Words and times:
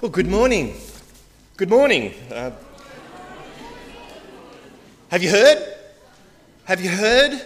Well, 0.00 0.10
good 0.10 0.26
morning. 0.26 0.74
Good 1.56 1.70
morning. 1.70 2.12
Uh, 2.30 2.50
have 5.08 5.22
you 5.22 5.30
heard? 5.30 5.76
Have 6.64 6.80
you 6.82 6.90
heard? 6.90 7.40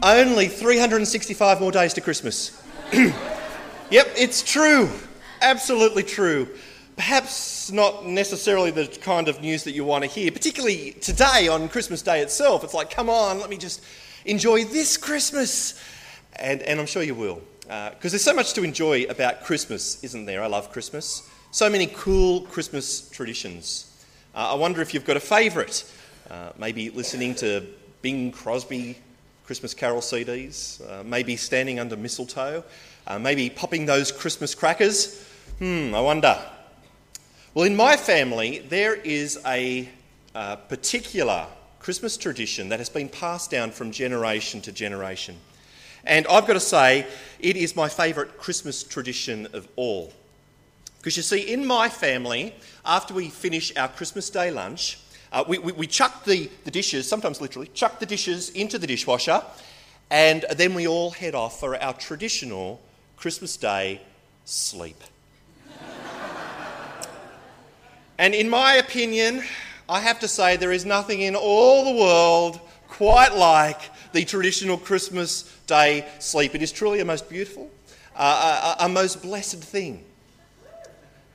Only 0.00 0.46
365 0.46 1.60
more 1.60 1.72
days 1.72 1.92
to 1.94 2.00
Christmas. 2.00 2.62
yep, 2.92 4.08
it's 4.16 4.42
true. 4.42 4.88
Absolutely 5.42 6.04
true. 6.04 6.48
Perhaps 6.94 7.72
not 7.72 8.06
necessarily 8.06 8.70
the 8.70 8.86
kind 8.86 9.26
of 9.28 9.40
news 9.42 9.64
that 9.64 9.72
you 9.72 9.84
want 9.84 10.04
to 10.04 10.08
hear, 10.08 10.30
particularly 10.30 10.92
today 10.92 11.48
on 11.48 11.68
Christmas 11.68 12.00
Day 12.00 12.22
itself. 12.22 12.62
It's 12.62 12.74
like, 12.74 12.90
come 12.90 13.10
on, 13.10 13.40
let 13.40 13.50
me 13.50 13.58
just 13.58 13.82
enjoy 14.24 14.64
this 14.64 14.96
Christmas. 14.96 15.82
And, 16.36 16.62
and 16.62 16.78
I'm 16.78 16.86
sure 16.86 17.02
you 17.02 17.16
will. 17.16 17.42
Because 17.62 17.94
uh, 17.94 18.08
there's 18.10 18.24
so 18.24 18.34
much 18.34 18.52
to 18.54 18.62
enjoy 18.62 19.02
about 19.04 19.42
Christmas, 19.42 20.02
isn't 20.04 20.26
there? 20.26 20.42
I 20.44 20.46
love 20.46 20.72
Christmas. 20.72 21.28
So 21.52 21.68
many 21.68 21.88
cool 21.88 22.42
Christmas 22.42 23.08
traditions. 23.10 24.04
Uh, 24.36 24.52
I 24.52 24.54
wonder 24.54 24.80
if 24.82 24.94
you've 24.94 25.04
got 25.04 25.16
a 25.16 25.20
favourite. 25.20 25.84
Uh, 26.30 26.52
maybe 26.56 26.90
listening 26.90 27.34
to 27.34 27.66
Bing 28.02 28.30
Crosby 28.30 28.96
Christmas 29.46 29.74
Carol 29.74 30.00
CDs, 30.00 30.80
uh, 30.88 31.02
maybe 31.02 31.34
standing 31.34 31.80
under 31.80 31.96
mistletoe, 31.96 32.62
uh, 33.08 33.18
maybe 33.18 33.50
popping 33.50 33.84
those 33.84 34.12
Christmas 34.12 34.54
crackers. 34.54 35.26
Hmm, 35.58 35.92
I 35.92 36.00
wonder. 36.00 36.40
Well, 37.52 37.64
in 37.64 37.74
my 37.74 37.96
family, 37.96 38.60
there 38.68 38.94
is 38.94 39.40
a 39.44 39.88
uh, 40.36 40.54
particular 40.54 41.48
Christmas 41.80 42.16
tradition 42.16 42.68
that 42.68 42.78
has 42.78 42.88
been 42.88 43.08
passed 43.08 43.50
down 43.50 43.72
from 43.72 43.90
generation 43.90 44.60
to 44.60 44.70
generation. 44.70 45.36
And 46.04 46.28
I've 46.28 46.46
got 46.46 46.52
to 46.52 46.60
say, 46.60 47.08
it 47.40 47.56
is 47.56 47.74
my 47.74 47.88
favourite 47.88 48.38
Christmas 48.38 48.84
tradition 48.84 49.48
of 49.52 49.66
all. 49.74 50.12
Because 51.00 51.16
you 51.16 51.22
see, 51.22 51.52
in 51.52 51.66
my 51.66 51.88
family, 51.88 52.54
after 52.84 53.14
we 53.14 53.30
finish 53.30 53.74
our 53.74 53.88
Christmas 53.88 54.28
Day 54.28 54.50
lunch, 54.50 54.98
uh, 55.32 55.42
we, 55.48 55.56
we, 55.56 55.72
we, 55.72 55.86
chuck 55.86 56.24
the, 56.24 56.50
the 56.64 56.70
dishes, 56.70 57.08
sometimes 57.08 57.40
literally, 57.40 57.68
chuck 57.68 57.98
the 58.00 58.06
dishes 58.06 58.50
into 58.50 58.78
the 58.78 58.86
dishwasher, 58.86 59.42
and 60.10 60.44
then 60.56 60.74
we 60.74 60.86
all 60.86 61.10
head 61.10 61.34
off 61.34 61.58
for 61.58 61.80
our 61.82 61.94
traditional 61.94 62.82
Christmas 63.16 63.56
Day 63.56 64.02
sleep. 64.44 65.00
and 68.18 68.34
in 68.34 68.50
my 68.50 68.74
opinion, 68.74 69.42
I 69.88 70.00
have 70.00 70.20
to 70.20 70.28
say 70.28 70.58
there 70.58 70.72
is 70.72 70.84
nothing 70.84 71.22
in 71.22 71.34
all 71.34 71.94
the 71.94 71.98
world 71.98 72.60
quite 72.88 73.34
like 73.34 73.80
the 74.12 74.26
traditional 74.26 74.76
Christmas 74.76 75.44
Day 75.66 76.06
sleep. 76.18 76.54
It 76.54 76.60
is 76.60 76.72
truly 76.72 77.00
a 77.00 77.06
most 77.06 77.30
beautiful, 77.30 77.70
uh, 78.16 78.76
a, 78.78 78.84
a 78.84 78.88
most 78.88 79.22
blessed 79.22 79.64
thing. 79.64 80.04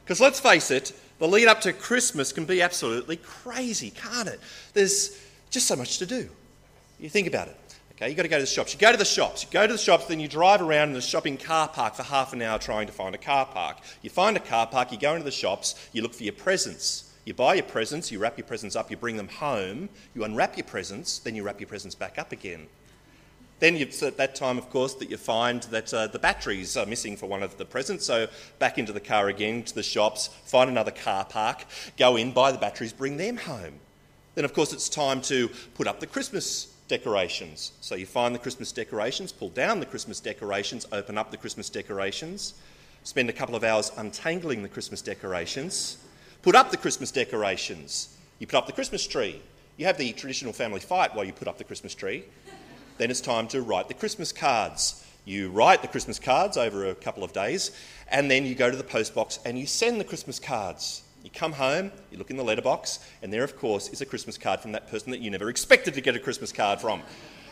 Because 0.06 0.22
let's 0.22 0.40
face 0.40 0.70
it, 0.70 0.94
the 1.18 1.28
lead 1.28 1.48
up 1.48 1.62
to 1.62 1.74
Christmas 1.74 2.32
can 2.32 2.46
be 2.46 2.62
absolutely 2.62 3.18
crazy, 3.18 3.90
can't 3.90 4.28
it? 4.28 4.40
There's 4.74 5.20
just 5.50 5.66
so 5.66 5.76
much 5.76 5.98
to 5.98 6.06
do. 6.06 6.30
You 7.00 7.10
think 7.10 7.28
about 7.28 7.48
it. 7.48 7.58
Okay, 7.94 8.10
you've 8.10 8.18
got 8.18 8.24
to 8.24 8.30
go 8.30 8.38
to 8.38 8.44
the 8.44 8.48
shops. 8.48 8.74
You 8.74 8.80
go 8.80 8.92
to 8.92 8.98
the 8.98 9.06
shops. 9.06 9.44
You 9.44 9.50
go 9.52 9.66
to 9.66 9.74
the 9.74 9.80
shops, 9.80 10.06
then 10.06 10.20
you 10.20 10.28
drive 10.28 10.62
around 10.62 10.90
in 10.90 10.94
the 10.94 11.02
shopping 11.02 11.38
car 11.38 11.68
park 11.68 11.96
for 11.96 12.04
half 12.04 12.34
an 12.34 12.42
hour 12.42 12.60
trying 12.60 12.88
to 12.88 12.94
find 12.94 13.16
a 13.16 13.18
car 13.18 13.46
park. 13.48 13.78
You 14.04 14.12
find 14.12 14.38
a 14.38 14.42
car 14.42 14.68
park, 14.68 14.92
you 14.92 15.00
go 15.00 15.14
into 15.14 15.24
the 15.24 15.32
shops, 15.32 15.90
you 15.92 16.04
look 16.04 16.14
for 16.14 16.24
your 16.24 16.34
presents. 16.34 17.14
You 17.26 17.34
buy 17.34 17.56
your 17.56 17.64
presents, 17.64 18.12
you 18.12 18.20
wrap 18.20 18.38
your 18.38 18.46
presents 18.46 18.76
up, 18.76 18.92
you 18.92 18.98
bring 18.98 19.18
them 19.18 19.30
home, 19.30 19.90
you 20.14 20.24
unwrap 20.24 20.58
your 20.58 20.66
presents, 20.66 21.18
then 21.18 21.36
you 21.36 21.42
wrap 21.42 21.60
your 21.60 21.68
presents 21.68 21.96
back 21.96 22.20
up 22.20 22.32
again. 22.32 22.68
Then 23.60 23.76
it's 23.76 24.04
at 24.04 24.18
that 24.18 24.36
time, 24.36 24.58
of 24.58 24.70
course, 24.70 24.96
that 24.96 25.10
you 25.10 25.18
find 25.18 25.64
that 25.64 25.94
uh, 25.94 26.08
the 26.08 26.20
batteries 26.20 26.76
are 26.76 26.86
missing 26.86 27.16
for 27.16 27.28
one 27.28 27.42
of 27.42 27.58
the 27.58 27.66
presents. 27.66 28.06
So 28.06 28.28
back 28.60 28.78
into 28.78 28.92
the 28.92 29.00
car 29.00 29.30
again, 29.30 29.64
to 29.64 29.74
the 29.74 29.84
shops, 29.84 30.28
find 30.46 30.70
another 30.70 30.92
car 30.92 31.24
park, 31.24 31.66
go 31.98 32.18
in, 32.18 32.32
buy 32.32 32.52
the 32.52 32.58
batteries, 32.58 32.92
bring 32.92 33.18
them 33.18 33.38
home. 33.38 33.80
Then, 34.36 34.44
of 34.44 34.54
course, 34.54 34.74
it's 34.74 34.90
time 34.90 35.22
to 35.22 35.50
put 35.76 35.88
up 35.88 36.02
the 36.02 36.08
Christmas 36.08 36.74
decorations. 36.90 37.72
So 37.80 37.96
you 37.96 38.06
find 38.06 38.36
the 38.36 38.40
Christmas 38.40 38.74
decorations, 38.74 39.32
pull 39.32 39.50
down 39.50 39.80
the 39.80 39.86
Christmas 39.86 40.20
decorations, 40.20 40.86
open 40.92 41.18
up 41.18 41.32
the 41.32 41.38
Christmas 41.38 41.70
decorations, 41.70 42.56
spend 43.04 43.30
a 43.30 43.34
couple 43.34 43.56
of 43.56 43.64
hours 43.64 43.92
untangling 43.98 44.64
the 44.64 44.70
Christmas 44.70 45.02
decorations, 45.02 45.98
put 46.42 46.56
up 46.56 46.72
the 46.72 46.78
Christmas 46.78 47.12
decorations. 47.12 48.18
You 48.40 48.48
put 48.48 48.58
up 48.58 48.68
the 48.68 48.74
Christmas 48.74 49.08
tree. 49.08 49.42
You 49.78 49.86
have 49.86 49.98
the 49.98 50.12
traditional 50.14 50.54
family 50.54 50.82
fight 50.82 51.16
while 51.16 51.26
you 51.26 51.34
put 51.34 51.48
up 51.48 51.58
the 51.58 51.64
Christmas 51.64 51.96
tree. 51.96 52.26
Then 52.98 53.12
it's 53.12 53.20
time 53.20 53.48
to 53.50 53.62
write 53.62 53.90
the 53.90 53.94
Christmas 53.94 54.32
cards. 54.32 55.06
You 55.26 55.50
write 55.50 55.82
the 55.82 55.88
Christmas 55.90 56.18
cards 56.18 56.56
over 56.56 56.90
a 56.90 56.96
couple 56.96 57.24
of 57.24 57.34
days, 57.34 57.72
and 58.10 58.32
then 58.32 58.46
you 58.46 58.56
go 58.56 58.72
to 58.72 58.78
the 58.78 58.84
post 58.84 59.14
box 59.14 59.40
and 59.44 59.60
you 59.60 59.66
send 59.66 60.00
the 60.00 60.06
Christmas 60.06 60.40
cards. 60.40 61.04
You 61.22 61.30
come 61.30 61.52
home, 61.52 61.92
you 62.10 62.18
look 62.18 62.30
in 62.30 62.38
the 62.38 62.44
letterbox, 62.44 63.00
and 63.22 63.34
there, 63.34 63.44
of 63.44 63.58
course, 63.58 63.90
is 63.90 64.00
a 64.00 64.06
Christmas 64.06 64.38
card 64.38 64.62
from 64.62 64.72
that 64.74 64.88
person 64.88 65.12
that 65.12 65.20
you 65.20 65.30
never 65.30 65.50
expected 65.50 65.94
to 65.96 66.02
get 66.02 66.16
a 66.16 66.20
Christmas 66.20 66.54
card 66.54 66.80
from. 66.80 67.02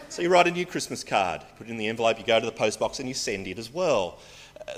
So 0.08 0.22
you 0.22 0.30
write 0.30 0.48
a 0.48 0.52
new 0.52 0.66
Christmas 0.66 1.04
card, 1.04 1.42
put 1.58 1.68
it 1.68 1.72
in 1.72 1.78
the 1.78 1.88
envelope, 1.88 2.20
you 2.20 2.26
go 2.26 2.40
to 2.40 2.46
the 2.46 2.52
post 2.52 2.80
box, 2.80 3.00
and 3.00 3.08
you 3.08 3.16
send 3.16 3.48
it 3.48 3.58
as 3.58 3.74
well. 3.74 4.20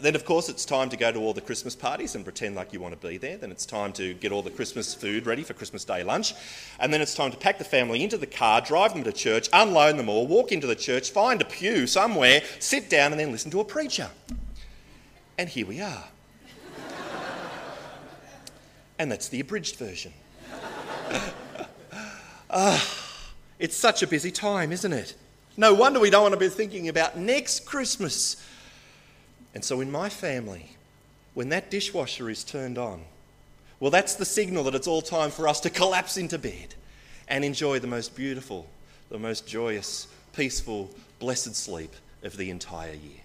Then, 0.02 0.16
of 0.16 0.26
course, 0.26 0.50
it's 0.50 0.66
time 0.66 0.90
to 0.90 0.98
go 0.98 1.12
to 1.12 1.20
all 1.20 1.34
the 1.34 1.42
Christmas 1.42 1.76
parties 1.76 2.16
and 2.16 2.24
pretend 2.24 2.56
like 2.56 2.74
you 2.74 2.80
want 2.80 3.00
to 3.00 3.08
be 3.08 3.18
there. 3.18 3.38
Then 3.38 3.52
it's 3.52 3.66
time 3.66 3.94
to 3.94 4.14
get 4.16 4.32
all 4.32 4.42
the 4.42 4.50
Christmas 4.50 4.94
food 4.94 5.26
ready 5.26 5.44
for 5.44 5.54
Christmas 5.54 5.86
Day 5.86 6.04
lunch. 6.04 6.34
And 6.80 6.92
then 6.92 7.02
it's 7.02 7.14
time 7.14 7.32
to 7.32 7.38
pack 7.38 7.60
the 7.60 7.64
family 7.64 8.04
into 8.04 8.18
the 8.18 8.26
car, 8.26 8.62
drive 8.62 8.94
them 8.94 9.04
to 9.04 9.12
church, 9.12 9.48
unload 9.54 9.98
them 9.98 10.10
all, 10.10 10.28
walk 10.28 10.52
into 10.52 10.68
the 10.68 10.76
church, 10.76 11.12
find 11.12 11.42
a 11.42 11.46
pew 11.46 11.86
somewhere, 11.86 12.42
sit 12.60 12.90
down, 12.90 13.12
and 13.12 13.20
then 13.20 13.32
listen 13.32 13.52
to 13.52 13.60
a 13.60 13.66
preacher. 13.66 14.10
And 15.38 15.50
here 15.50 15.68
we 15.68 15.82
are. 15.82 16.04
and 19.00 19.12
that's 19.12 19.30
the 19.30 19.40
abridged 19.40 19.78
version. 19.78 20.14
Ah, 22.58 23.12
it's 23.60 23.76
such 23.76 24.02
a 24.02 24.08
busy 24.08 24.32
time, 24.32 24.72
isn't 24.72 24.94
it? 24.94 25.16
No 25.58 25.74
wonder 25.74 26.00
we 26.00 26.10
don't 26.10 26.22
want 26.22 26.36
to 26.36 26.40
be 26.40 26.48
thinking 26.48 26.88
about 26.88 27.18
next 27.18 27.66
Christmas 27.66 28.38
and 29.56 29.64
so, 29.64 29.80
in 29.80 29.90
my 29.90 30.10
family, 30.10 30.76
when 31.34 31.50
that 31.50 31.72
dishwasher 31.72 32.30
is 32.30 32.44
turned 32.44 32.78
on, 32.78 33.02
well, 33.80 33.90
that's 33.90 34.16
the 34.16 34.26
signal 34.26 34.66
that 34.66 34.76
it's 34.76 34.88
all 34.88 35.02
time 35.02 35.32
for 35.32 35.48
us 35.48 35.62
to 35.62 35.70
collapse 35.70 36.18
into 36.18 36.38
bed 36.38 36.76
and 37.30 37.46
enjoy 37.46 37.80
the 37.80 37.88
most 37.88 38.16
beautiful, 38.16 38.68
the 39.10 39.18
most 39.18 39.48
joyous, 39.48 40.08
peaceful, 40.34 40.92
blessed 41.20 41.56
sleep 41.56 41.94
of 42.24 42.36
the 42.36 42.50
entire 42.50 42.94
year. 42.94 43.22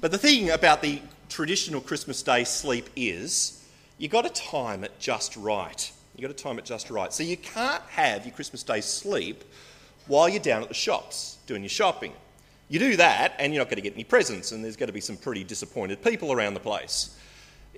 but 0.00 0.12
the 0.12 0.18
thing 0.18 0.50
about 0.50 0.80
the 0.80 1.02
traditional 1.28 1.80
Christmas 1.80 2.22
Day 2.22 2.44
sleep 2.44 2.88
is 2.94 3.64
you've 3.98 4.12
got 4.12 4.22
to 4.22 4.30
time 4.42 4.84
it 4.84 4.92
just 5.00 5.36
right. 5.36 5.92
You've 6.14 6.28
got 6.28 6.36
to 6.36 6.42
time 6.42 6.58
it 6.60 6.64
just 6.64 6.88
right. 6.88 7.12
So 7.12 7.24
you 7.24 7.36
can't 7.36 7.82
have 7.90 8.24
your 8.24 8.34
Christmas 8.34 8.62
Day 8.62 8.80
sleep 8.80 9.42
while 10.06 10.28
you're 10.28 10.38
down 10.38 10.62
at 10.62 10.68
the 10.68 10.74
shops 10.74 11.38
doing 11.46 11.62
your 11.62 11.68
shopping. 11.68 12.12
You 12.68 12.78
do 12.78 12.96
that, 12.96 13.34
and 13.38 13.52
you're 13.52 13.60
not 13.62 13.68
going 13.68 13.76
to 13.76 13.82
get 13.82 13.94
any 13.94 14.04
presents, 14.04 14.52
and 14.52 14.64
there's 14.64 14.76
going 14.76 14.88
to 14.88 14.92
be 14.92 15.00
some 15.00 15.16
pretty 15.16 15.44
disappointed 15.44 16.02
people 16.02 16.32
around 16.32 16.54
the 16.54 16.60
place. 16.60 17.16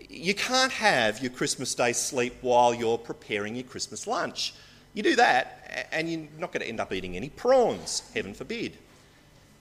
You 0.08 0.34
can't 0.34 0.72
have 0.72 1.20
your 1.20 1.30
Christmas 1.30 1.74
Day 1.74 1.92
sleep 1.92 2.34
while 2.40 2.72
you're 2.72 2.98
preparing 2.98 3.56
your 3.56 3.64
Christmas 3.64 4.06
lunch. 4.06 4.54
You 4.94 5.02
do 5.02 5.16
that, 5.16 5.88
and 5.92 6.08
you're 6.10 6.28
not 6.38 6.52
going 6.52 6.62
to 6.62 6.68
end 6.68 6.80
up 6.80 6.92
eating 6.92 7.16
any 7.16 7.30
prawns, 7.30 8.08
heaven 8.14 8.32
forbid. 8.32 8.78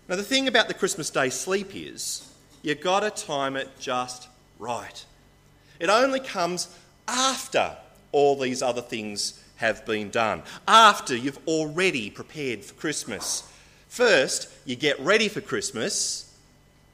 Now, 0.08 0.16
the 0.16 0.24
thing 0.24 0.48
about 0.48 0.68
the 0.68 0.74
Christmas 0.76 1.10
Day 1.10 1.30
sleep 1.30 1.72
is 1.74 2.32
you've 2.62 2.82
got 2.82 3.00
to 3.00 3.10
time 3.10 3.56
it 3.56 3.70
just 3.80 4.28
right. 4.60 5.06
It 5.80 5.90
only 5.90 6.20
comes 6.20 6.70
after 7.08 7.76
all 8.12 8.38
these 8.38 8.62
other 8.62 8.82
things 8.82 9.42
have 9.58 9.86
been 9.86 10.10
done, 10.10 10.44
after 10.68 11.16
you've 11.16 11.40
already 11.48 12.10
prepared 12.10 12.64
for 12.64 12.76
Christmas 12.76 13.52
First, 13.96 14.50
you 14.66 14.76
get 14.76 15.00
ready 15.00 15.30
for 15.30 15.40
Christmas, 15.40 16.30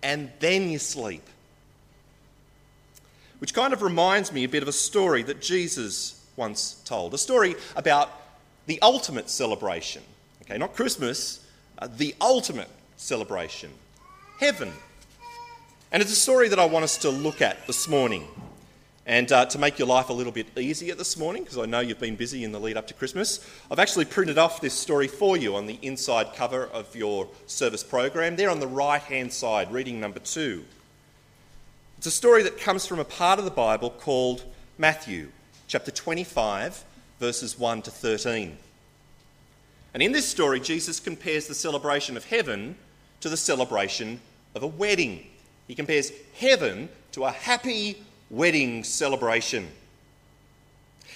and 0.03 0.31
then 0.39 0.69
you 0.69 0.77
sleep. 0.77 1.23
Which 3.39 3.55
kind 3.55 3.73
of 3.73 3.81
reminds 3.81 4.31
me 4.31 4.43
a 4.43 4.47
bit 4.47 4.61
of 4.61 4.69
a 4.69 4.71
story 4.71 5.23
that 5.23 5.41
Jesus 5.41 6.23
once 6.35 6.79
told 6.85 7.15
a 7.15 7.17
story 7.17 7.55
about 7.75 8.11
the 8.67 8.79
ultimate 8.83 9.31
celebration. 9.31 10.03
Okay, 10.43 10.59
not 10.59 10.75
Christmas, 10.75 11.43
uh, 11.79 11.87
the 11.87 12.13
ultimate 12.21 12.69
celebration 12.97 13.71
heaven. 14.39 14.71
And 15.91 16.03
it's 16.03 16.11
a 16.11 16.15
story 16.15 16.49
that 16.49 16.59
I 16.59 16.65
want 16.65 16.83
us 16.83 16.97
to 16.97 17.09
look 17.09 17.41
at 17.41 17.65
this 17.65 17.87
morning. 17.87 18.27
And 19.11 19.29
uh, 19.29 19.45
to 19.47 19.59
make 19.59 19.77
your 19.77 19.89
life 19.89 20.07
a 20.07 20.13
little 20.13 20.31
bit 20.31 20.57
easier 20.57 20.95
this 20.95 21.17
morning, 21.17 21.43
because 21.43 21.57
I 21.57 21.65
know 21.65 21.81
you've 21.81 21.99
been 21.99 22.15
busy 22.15 22.45
in 22.45 22.53
the 22.53 22.61
lead 22.61 22.77
up 22.77 22.87
to 22.87 22.93
Christmas, 22.93 23.45
I've 23.69 23.77
actually 23.77 24.05
printed 24.05 24.37
off 24.37 24.61
this 24.61 24.73
story 24.73 25.09
for 25.09 25.35
you 25.35 25.57
on 25.57 25.65
the 25.65 25.77
inside 25.81 26.33
cover 26.33 26.67
of 26.67 26.95
your 26.95 27.27
service 27.45 27.83
program. 27.83 28.37
There 28.37 28.49
on 28.49 28.61
the 28.61 28.67
right 28.67 29.01
hand 29.01 29.33
side, 29.33 29.69
reading 29.69 29.99
number 29.99 30.19
two. 30.19 30.63
It's 31.97 32.07
a 32.07 32.11
story 32.11 32.41
that 32.43 32.57
comes 32.57 32.87
from 32.87 32.99
a 32.99 33.03
part 33.03 33.37
of 33.37 33.43
the 33.43 33.51
Bible 33.51 33.89
called 33.89 34.45
Matthew, 34.77 35.27
chapter 35.67 35.91
25, 35.91 36.81
verses 37.19 37.59
1 37.59 37.81
to 37.81 37.91
13. 37.91 38.57
And 39.93 40.01
in 40.01 40.13
this 40.13 40.25
story, 40.25 40.61
Jesus 40.61 41.01
compares 41.01 41.47
the 41.47 41.53
celebration 41.53 42.15
of 42.15 42.23
heaven 42.23 42.77
to 43.19 43.27
the 43.27 43.35
celebration 43.35 44.21
of 44.55 44.63
a 44.63 44.67
wedding. 44.67 45.27
He 45.67 45.75
compares 45.75 46.13
heaven 46.33 46.87
to 47.11 47.25
a 47.25 47.31
happy 47.31 48.01
wedding 48.31 48.83
celebration. 48.83 49.67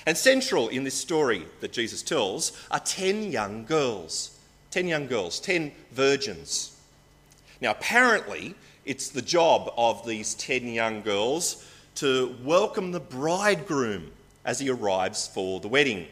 And 0.06 0.16
central 0.16 0.68
in 0.68 0.84
this 0.84 0.94
story 0.94 1.48
that 1.62 1.72
Jesus 1.72 2.04
tells 2.04 2.52
are 2.70 2.80
10 2.80 3.32
young 3.32 3.66
girls. 3.66 4.38
10 4.70 4.88
young 4.88 5.08
girls, 5.08 5.40
10 5.40 5.72
virgins. 5.94 6.78
Now, 7.62 7.72
apparently, 7.72 8.54
it's 8.84 9.10
the 9.10 9.22
job 9.22 9.74
of 9.78 10.06
these 10.06 10.36
10 10.36 10.68
young 10.68 11.02
girls 11.02 11.66
to 11.96 12.36
welcome 12.44 12.92
the 12.92 13.00
bridegroom 13.00 14.12
as 14.44 14.60
he 14.60 14.70
arrives 14.70 15.28
for 15.28 15.60
the 15.62 15.70
wedding. 15.70 16.06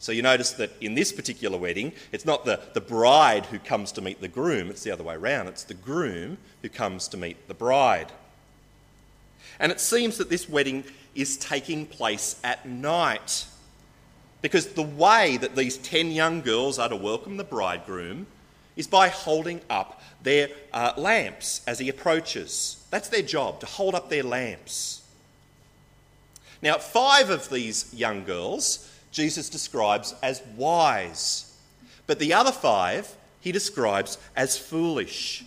So 0.00 0.12
you 0.12 0.22
notice 0.22 0.52
that 0.52 0.72
in 0.80 0.94
this 0.94 1.12
particular 1.12 1.56
wedding, 1.56 1.92
it's 2.10 2.24
not 2.24 2.44
the, 2.44 2.60
the 2.74 2.80
bride 2.80 3.46
who 3.46 3.58
comes 3.58 3.92
to 3.92 4.00
meet 4.00 4.20
the 4.20 4.28
groom, 4.28 4.68
it's 4.68 4.82
the 4.82 4.90
other 4.90 5.04
way 5.04 5.14
around. 5.14 5.46
It's 5.46 5.64
the 5.64 5.74
groom 5.74 6.38
who 6.62 6.68
comes 6.68 7.06
to 7.08 7.16
meet 7.16 7.48
the 7.48 7.54
bride. 7.54 8.10
And 9.60 9.70
it 9.70 9.78
seems 9.78 10.18
that 10.18 10.30
this 10.30 10.48
wedding 10.48 10.82
is 11.14 11.36
taking 11.36 11.86
place 11.86 12.40
at 12.42 12.66
night. 12.66 13.46
Because 14.42 14.68
the 14.68 14.82
way 14.82 15.36
that 15.36 15.54
these 15.54 15.76
10 15.76 16.10
young 16.10 16.40
girls 16.40 16.78
are 16.78 16.88
to 16.88 16.96
welcome 16.96 17.36
the 17.36 17.44
bridegroom 17.44 18.26
is 18.74 18.86
by 18.86 19.08
holding 19.08 19.60
up 19.68 20.02
their 20.22 20.48
uh, 20.72 20.94
lamps 20.96 21.60
as 21.66 21.78
he 21.78 21.88
approaches. 21.88 22.82
That's 22.90 23.08
their 23.08 23.22
job, 23.22 23.60
to 23.60 23.66
hold 23.66 23.94
up 23.94 24.08
their 24.08 24.22
lamps. 24.22 25.02
Now, 26.62 26.78
five 26.78 27.30
of 27.30 27.48
these 27.50 27.92
young 27.94 28.24
girls 28.24 28.90
Jesus 29.12 29.48
describes 29.48 30.14
as 30.22 30.40
wise, 30.56 31.56
but 32.06 32.18
the 32.18 32.32
other 32.32 32.52
five 32.52 33.16
he 33.40 33.52
describes 33.52 34.18
as 34.36 34.56
foolish. 34.56 35.44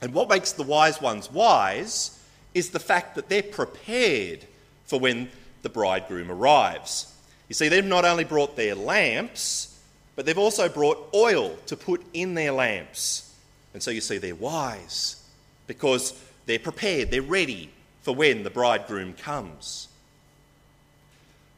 And 0.00 0.14
what 0.14 0.28
makes 0.28 0.52
the 0.52 0.62
wise 0.62 1.00
ones 1.00 1.30
wise 1.30 2.18
is 2.54 2.70
the 2.70 2.80
fact 2.80 3.14
that 3.14 3.28
they're 3.28 3.42
prepared 3.42 4.44
for 4.84 5.00
when 5.00 5.28
the 5.62 5.68
bridegroom 5.68 6.30
arrives. 6.30 7.14
You 7.48 7.54
see, 7.54 7.68
they've 7.68 7.84
not 7.84 8.04
only 8.04 8.24
brought 8.24 8.56
their 8.56 8.74
lamps, 8.74 9.78
but 10.16 10.26
they've 10.26 10.38
also 10.38 10.68
brought 10.68 11.08
oil 11.14 11.56
to 11.66 11.76
put 11.76 12.02
in 12.12 12.34
their 12.34 12.52
lamps. 12.52 13.34
And 13.72 13.82
so 13.82 13.90
you 13.90 14.00
see, 14.00 14.18
they're 14.18 14.34
wise 14.34 15.22
because 15.66 16.20
they're 16.46 16.58
prepared, 16.58 17.10
they're 17.10 17.22
ready 17.22 17.70
for 18.02 18.14
when 18.14 18.42
the 18.42 18.50
bridegroom 18.50 19.14
comes. 19.14 19.88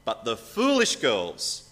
But 0.04 0.24
the 0.24 0.36
foolish 0.36 0.96
girls, 0.96 1.68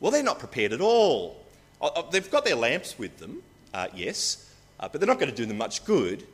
well, 0.00 0.10
they're 0.10 0.22
not 0.22 0.38
prepared 0.38 0.72
at 0.72 0.80
all. 0.80 1.44
Uh, 1.80 1.86
uh, 1.86 2.10
they've 2.10 2.30
got 2.30 2.44
their 2.44 2.56
lamps 2.56 2.98
with 2.98 3.18
them, 3.18 3.42
uh, 3.74 3.88
yes, 3.94 4.50
uh, 4.80 4.88
but 4.88 5.00
they're 5.00 5.08
not 5.08 5.18
going 5.18 5.30
to 5.30 5.36
do 5.36 5.46
them 5.46 5.58
much 5.58 5.84
good 5.84 6.26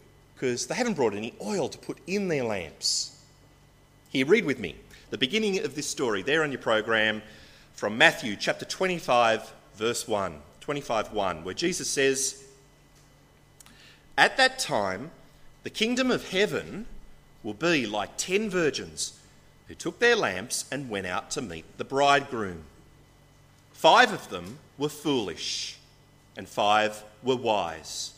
because 0.43 0.67
they 0.67 0.75
haven't 0.75 0.95
brought 0.95 1.15
any 1.15 1.33
oil 1.41 1.69
to 1.69 1.79
put 1.79 1.99
in 2.09 2.27
their 2.27 2.43
lamps. 2.43 3.17
Here, 4.09 4.27
read 4.27 4.45
with 4.45 4.59
me 4.59 4.75
the 5.11 5.17
beginning 5.17 5.65
of 5.65 5.77
this 5.77 5.87
story 5.87 6.21
there 6.21 6.43
on 6.43 6.51
your 6.51 6.61
program 6.61 7.23
from 7.75 7.97
Matthew 7.97 8.35
chapter 8.35 8.65
25, 8.65 9.53
verse 9.77 10.09
1. 10.09 10.41
25 10.61 11.13
1, 11.13 11.45
where 11.45 11.55
Jesus 11.55 11.89
says, 11.89 12.43
At 14.19 14.37
that 14.37 14.59
time, 14.59 15.13
the 15.63 15.71
kingdom 15.71 16.11
of 16.11 16.31
heaven 16.31 16.87
will 17.45 17.55
be 17.55 17.87
like 17.87 18.17
ten 18.17 18.51
virgins 18.51 19.21
who 19.69 19.77
took 19.77 20.01
their 20.01 20.17
lamps 20.17 20.65
and 20.73 20.91
went 20.91 21.07
out 21.07 21.31
to 21.31 21.41
meet 21.41 21.67
the 21.79 21.85
bridegroom. 21.85 22.65
Five 23.71 24.13
of 24.13 24.29
them 24.29 24.59
were 24.77 24.89
foolish, 24.89 25.79
and 26.37 26.49
five 26.49 27.05
were 27.23 27.37
wise. 27.37 28.15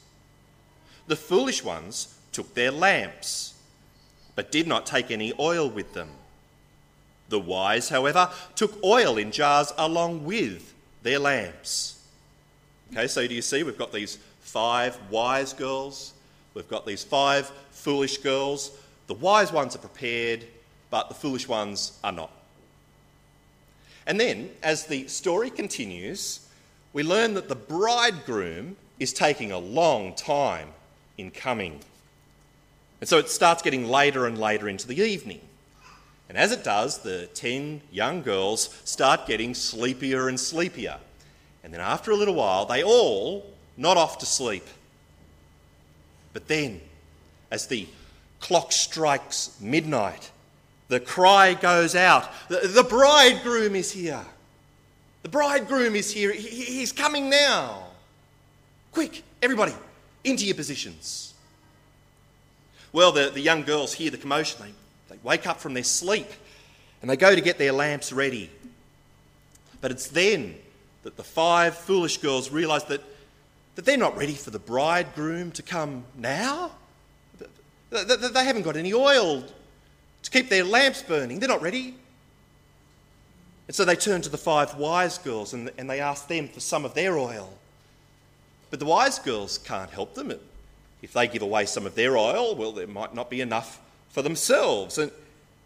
The 1.06 1.16
foolish 1.16 1.62
ones 1.62 2.14
took 2.32 2.54
their 2.54 2.70
lamps, 2.70 3.54
but 4.34 4.50
did 4.50 4.66
not 4.66 4.86
take 4.86 5.10
any 5.10 5.32
oil 5.38 5.68
with 5.68 5.92
them. 5.92 6.08
The 7.28 7.38
wise, 7.38 7.88
however, 7.88 8.30
took 8.54 8.82
oil 8.82 9.16
in 9.16 9.30
jars 9.30 9.72
along 9.76 10.24
with 10.24 10.74
their 11.02 11.18
lamps. 11.18 12.02
Okay, 12.92 13.06
so 13.06 13.26
do 13.26 13.34
you 13.34 13.42
see 13.42 13.62
we've 13.62 13.78
got 13.78 13.92
these 13.92 14.18
five 14.40 14.98
wise 15.10 15.52
girls, 15.52 16.12
we've 16.54 16.68
got 16.68 16.86
these 16.86 17.02
five 17.02 17.50
foolish 17.70 18.18
girls. 18.18 18.70
The 19.06 19.14
wise 19.14 19.52
ones 19.52 19.74
are 19.74 19.80
prepared, 19.80 20.44
but 20.90 21.08
the 21.08 21.14
foolish 21.14 21.48
ones 21.48 21.98
are 22.02 22.12
not. 22.12 22.30
And 24.06 24.20
then, 24.20 24.50
as 24.62 24.86
the 24.86 25.08
story 25.08 25.50
continues, 25.50 26.46
we 26.92 27.02
learn 27.02 27.34
that 27.34 27.48
the 27.48 27.54
bridegroom 27.56 28.76
is 28.98 29.12
taking 29.12 29.50
a 29.50 29.58
long 29.58 30.14
time 30.14 30.68
in 31.18 31.30
coming. 31.30 31.80
And 33.00 33.08
so 33.08 33.18
it 33.18 33.28
starts 33.28 33.62
getting 33.62 33.86
later 33.86 34.26
and 34.26 34.38
later 34.38 34.68
into 34.68 34.86
the 34.86 35.00
evening. 35.00 35.40
And 36.28 36.38
as 36.38 36.52
it 36.52 36.64
does, 36.64 36.98
the 36.98 37.28
10 37.34 37.82
young 37.92 38.22
girls 38.22 38.74
start 38.84 39.26
getting 39.26 39.54
sleepier 39.54 40.28
and 40.28 40.40
sleepier. 40.40 40.98
And 41.62 41.72
then 41.72 41.80
after 41.80 42.10
a 42.10 42.16
little 42.16 42.34
while, 42.34 42.66
they 42.66 42.82
all 42.82 43.46
nod 43.76 43.96
off 43.96 44.18
to 44.18 44.26
sleep. 44.26 44.64
But 46.32 46.48
then, 46.48 46.80
as 47.50 47.66
the 47.66 47.86
clock 48.40 48.72
strikes 48.72 49.56
midnight, 49.60 50.30
the 50.88 51.00
cry 51.00 51.54
goes 51.54 51.94
out 51.94 52.30
the, 52.48 52.68
the 52.68 52.84
bridegroom 52.84 53.74
is 53.74 53.90
here. 53.90 54.24
The 55.22 55.28
bridegroom 55.28 55.94
is 55.94 56.12
here. 56.12 56.32
He, 56.32 56.64
he's 56.64 56.92
coming 56.92 57.30
now. 57.30 57.84
Quick, 58.92 59.22
everybody, 59.42 59.72
into 60.24 60.44
your 60.44 60.54
positions. 60.54 61.34
Well, 62.92 63.12
the, 63.12 63.30
the 63.30 63.40
young 63.40 63.62
girls 63.62 63.92
hear 63.94 64.10
the 64.10 64.16
commotion. 64.16 64.62
They, 64.62 65.14
they 65.14 65.20
wake 65.22 65.46
up 65.46 65.60
from 65.60 65.74
their 65.74 65.84
sleep 65.84 66.28
and 67.02 67.10
they 67.10 67.16
go 67.16 67.34
to 67.34 67.40
get 67.40 67.58
their 67.58 67.72
lamps 67.72 68.12
ready. 68.12 68.50
But 69.80 69.90
it's 69.90 70.08
then 70.08 70.54
that 71.02 71.16
the 71.16 71.24
five 71.24 71.76
foolish 71.76 72.18
girls 72.18 72.50
realise 72.50 72.84
that, 72.84 73.02
that 73.74 73.84
they're 73.84 73.98
not 73.98 74.16
ready 74.16 74.34
for 74.34 74.50
the 74.50 74.58
bridegroom 74.58 75.50
to 75.52 75.62
come 75.62 76.04
now. 76.16 76.70
They 77.90 78.44
haven't 78.44 78.62
got 78.62 78.76
any 78.76 78.94
oil 78.94 79.44
to 80.22 80.30
keep 80.30 80.48
their 80.48 80.64
lamps 80.64 81.02
burning. 81.02 81.38
They're 81.40 81.48
not 81.48 81.62
ready. 81.62 81.94
And 83.66 83.74
so 83.74 83.84
they 83.84 83.96
turn 83.96 84.22
to 84.22 84.28
the 84.28 84.38
five 84.38 84.76
wise 84.76 85.18
girls 85.18 85.52
and, 85.52 85.70
and 85.78 85.88
they 85.88 86.00
ask 86.00 86.28
them 86.28 86.48
for 86.48 86.60
some 86.60 86.84
of 86.84 86.94
their 86.94 87.18
oil. 87.18 87.52
But 88.74 88.80
the 88.80 88.86
wise 88.86 89.20
girls 89.20 89.58
can't 89.58 89.88
help 89.88 90.16
them. 90.16 90.32
If 91.00 91.12
they 91.12 91.28
give 91.28 91.42
away 91.42 91.64
some 91.64 91.86
of 91.86 91.94
their 91.94 92.16
oil, 92.16 92.56
well, 92.56 92.72
there 92.72 92.88
might 92.88 93.14
not 93.14 93.30
be 93.30 93.40
enough 93.40 93.80
for 94.08 94.20
themselves. 94.20 94.98
And, 94.98 95.12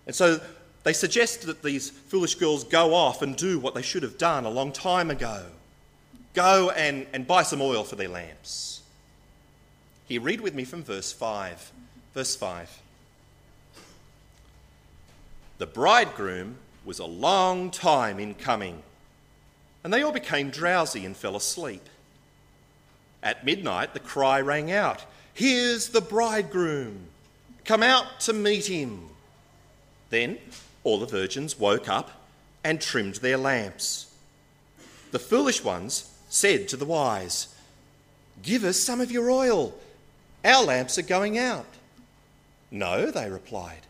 and 0.07 0.15
so 0.15 0.39
they 0.83 0.93
suggest 0.93 1.47
that 1.47 1.63
these 1.63 1.89
foolish 1.89 2.35
girls 2.35 2.65
go 2.65 2.93
off 2.93 3.23
and 3.23 3.35
do 3.35 3.59
what 3.59 3.75
they 3.75 3.81
should 3.81 4.03
have 4.03 4.19
done 4.19 4.45
a 4.45 4.51
long 4.51 4.73
time 4.73 5.11
ago 5.11 5.47
go 6.35 6.69
and, 6.77 7.07
and 7.15 7.27
buy 7.27 7.45
some 7.45 7.63
oil 7.63 7.83
for 7.83 7.97
their 7.97 8.11
lamps. 8.11 8.83
Here, 10.07 10.21
read 10.21 10.43
with 10.43 10.55
me 10.55 10.65
from 10.65 10.83
verse 10.83 11.11
5. 11.11 11.73
Verse 12.13 12.37
5. 12.37 12.83
The 15.57 15.67
bridegroom 15.67 16.57
was 16.85 16.99
a 16.99 17.07
long 17.07 17.71
time 17.71 18.21
in 18.21 18.35
coming, 18.35 18.83
and 19.83 19.95
they 19.95 20.03
all 20.03 20.13
became 20.13 20.51
drowsy 20.51 21.07
and 21.07 21.17
fell 21.17 21.37
asleep. 21.37 21.89
At 23.23 23.45
midnight, 23.45 23.95
the 23.95 24.01
cry 24.01 24.41
rang 24.41 24.71
out 24.71 25.05
Here's 25.35 25.91
the 25.91 26.01
bridegroom! 26.01 27.07
Come 27.65 27.83
out 27.83 28.21
to 28.21 28.33
meet 28.33 28.67
him! 28.67 29.09
Then 30.11 30.39
all 30.83 30.99
the 30.99 31.07
virgins 31.07 31.59
woke 31.59 31.89
up 31.89 32.11
and 32.65 32.81
trimmed 32.81 33.17
their 33.17 33.37
lamps. 33.37 34.13
The 35.11 35.19
foolish 35.19 35.63
ones 35.63 36.11
said 36.29 36.69
to 36.69 36.77
the 36.77 36.85
wise, 36.85 37.55
Give 38.43 38.65
us 38.65 38.79
some 38.79 39.01
of 39.01 39.11
your 39.11 39.31
oil. 39.31 39.75
Our 40.45 40.65
lamps 40.65 40.99
are 40.99 41.03
going 41.03 41.39
out. 41.39 41.67
No, 42.71 43.11
they 43.11 43.31
replied. 43.31 43.81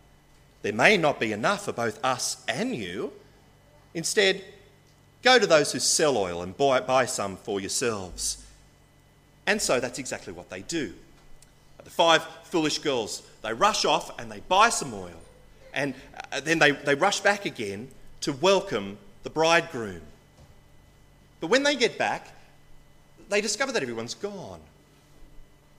There 0.62 0.72
may 0.72 0.96
not 0.96 1.20
be 1.20 1.32
enough 1.32 1.64
for 1.64 1.72
both 1.72 2.02
us 2.04 2.44
and 2.48 2.74
you. 2.74 3.12
Instead, 3.94 4.44
go 5.22 5.38
to 5.38 5.46
those 5.46 5.72
who 5.72 5.78
sell 5.78 6.16
oil 6.16 6.42
and 6.42 6.56
buy, 6.56 7.06
some 7.06 7.36
for 7.36 7.60
yourselves. 7.60 8.44
And 9.48 9.62
so 9.62 9.80
that's 9.80 9.98
exactly 9.98 10.34
what 10.34 10.50
they 10.50 10.60
do. 10.60 10.92
The 11.82 11.88
five 11.88 12.22
foolish 12.44 12.80
girls, 12.80 13.22
they 13.42 13.54
rush 13.54 13.86
off 13.86 14.20
and 14.20 14.30
they 14.30 14.40
buy 14.40 14.68
some 14.68 14.92
oil. 14.92 15.18
And 15.72 15.94
uh, 16.30 16.40
then 16.40 16.58
they, 16.58 16.72
they 16.72 16.94
rush 16.94 17.20
back 17.20 17.46
again 17.46 17.88
to 18.20 18.34
welcome 18.34 18.98
the 19.22 19.30
bridegroom. 19.30 20.02
But 21.40 21.46
when 21.46 21.62
they 21.62 21.76
get 21.76 21.96
back, 21.96 22.28
they 23.30 23.40
discover 23.40 23.72
that 23.72 23.80
everyone's 23.80 24.12
gone. 24.12 24.60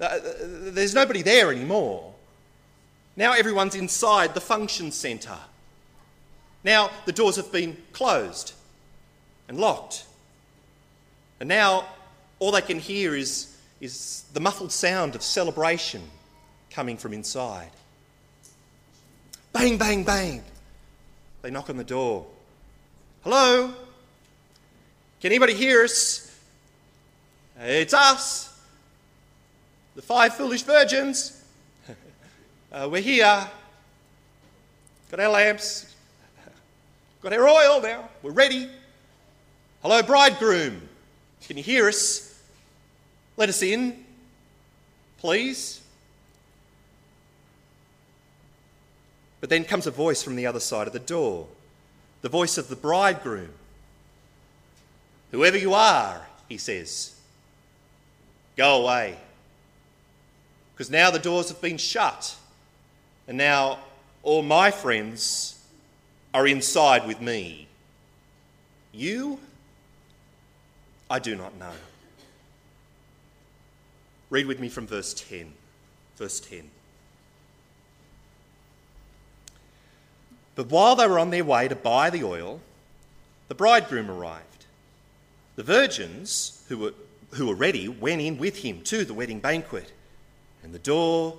Uh, 0.02 0.06
uh, 0.06 0.20
there's 0.42 0.96
nobody 0.96 1.22
there 1.22 1.52
anymore. 1.52 2.16
Now 3.16 3.34
everyone's 3.34 3.76
inside 3.76 4.34
the 4.34 4.42
function 4.42 4.92
centre. 4.92 5.38
Now 6.64 6.90
the 7.06 7.12
doors 7.12 7.36
have 7.36 7.52
been 7.52 7.78
closed 7.94 8.54
and 9.48 9.60
locked. 9.60 10.06
And 11.40 11.48
now 11.48 11.86
all 12.40 12.52
they 12.52 12.62
can 12.62 12.80
hear 12.80 13.16
is, 13.16 13.58
is 13.82 14.26
the 14.34 14.40
muffled 14.40 14.72
sound 14.72 15.16
of 15.16 15.22
celebration 15.22 16.02
coming 16.70 16.98
from 16.98 17.14
inside. 17.14 17.72
Bang, 19.54 19.78
bang, 19.78 20.04
bang. 20.04 20.44
They 21.42 21.52
knock 21.52 21.70
on 21.70 21.78
the 21.78 21.84
door. 21.84 22.26
Hello? 23.24 23.74
Can 25.22 25.32
anybody 25.32 25.54
hear 25.54 25.84
us? 25.84 26.26
It's 27.62 27.94
us, 27.94 28.58
the 29.96 30.02
five 30.02 30.34
foolish 30.36 30.64
virgins. 30.64 31.44
uh, 32.72 32.88
we're 32.90 33.02
here. 33.02 33.50
Got 35.12 35.20
our 35.20 35.30
lamps. 35.30 35.94
Got 37.22 37.34
our 37.34 37.50
oil 37.50 37.82
now. 37.82 38.08
We're 38.24 38.32
ready. 38.32 38.70
Hello, 39.82 40.02
bridegroom. 40.02 40.82
Can 41.46 41.58
you 41.58 41.64
hear 41.64 41.90
us? 41.90 42.29
Let 43.40 43.48
us 43.48 43.62
in, 43.62 44.04
please. 45.18 45.80
But 49.40 49.50
then 49.50 49.64
comes 49.64 49.88
a 49.88 49.92
voice 49.92 50.22
from 50.22 50.36
the 50.36 50.46
other 50.46 50.60
side 50.60 50.88
of 50.88 50.94
the 50.94 51.00
door 51.00 51.48
the 52.22 52.28
voice 52.28 52.58
of 52.58 52.68
the 52.68 52.76
bridegroom. 52.76 53.52
Whoever 55.32 55.58
you 55.58 55.74
are, 55.74 56.28
he 56.50 56.58
says, 56.58 57.16
go 58.58 58.84
away. 58.84 59.16
Because 60.74 60.92
now 60.92 61.10
the 61.10 61.20
doors 61.20 61.48
have 61.48 61.62
been 61.62 61.78
shut, 61.78 62.36
and 63.26 63.38
now 63.38 63.80
all 64.22 64.42
my 64.42 64.70
friends 64.70 65.64
are 66.34 66.46
inside 66.46 67.08
with 67.08 67.22
me. 67.22 67.70
You, 68.92 69.40
I 71.10 71.20
do 71.20 71.38
not 71.38 71.58
know. 71.58 71.72
Read 74.30 74.46
with 74.46 74.60
me 74.60 74.70
from 74.70 74.88
verse 74.88 75.14
10. 75.14 75.54
Verse 76.18 76.40
10. 76.40 76.70
But 80.56 80.70
while 80.70 80.96
they 80.96 81.08
were 81.08 81.20
on 81.20 81.30
their 81.30 81.46
way 81.46 81.68
to 81.68 81.76
buy 81.76 82.10
the 82.10 82.24
oil, 82.24 82.60
the 83.48 83.56
bridegroom 83.56 84.12
arrived. 84.12 84.66
The 85.56 85.64
virgins 85.64 86.64
who 86.68 86.78
were, 86.78 86.94
who 87.32 87.48
were 87.48 87.56
ready 87.56 87.88
went 87.88 88.22
in 88.22 88.38
with 88.38 88.58
him 88.58 88.82
to 88.84 89.06
the 89.06 89.14
wedding 89.14 89.40
banquet, 89.40 89.92
and 90.64 90.74
the 90.74 90.80
door 90.80 91.38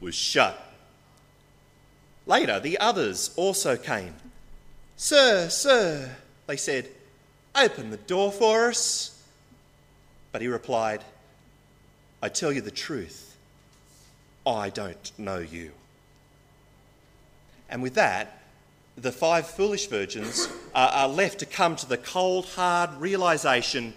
was 0.00 0.14
shut. 0.14 0.60
Later, 2.26 2.60
the 2.60 2.78
others 2.78 3.32
also 3.36 3.76
came. 3.76 4.14
Sir, 4.96 5.48
sir, 5.48 6.16
they 6.46 6.56
said, 6.56 6.88
open 7.54 7.90
the 7.90 7.96
door 7.96 8.30
for 8.30 8.68
us. 8.68 9.22
But 10.30 10.40
he 10.40 10.48
replied, 10.48 11.02
I 12.22 12.28
tell 12.28 12.52
you 12.52 12.60
the 12.60 12.70
truth, 12.70 13.36
I 14.46 14.70
don't 14.70 15.12
know 15.18 15.38
you. 15.38 15.72
And 17.68 17.82
with 17.82 17.94
that, 17.94 18.42
the 18.96 19.10
five 19.10 19.46
foolish 19.46 19.86
virgins 19.88 20.48
are, 20.74 21.08
left 21.08 21.40
to 21.40 21.46
come 21.46 21.74
to 21.76 21.88
the 21.88 21.96
cold, 21.96 22.46
hard 22.46 22.90
realization 23.00 23.92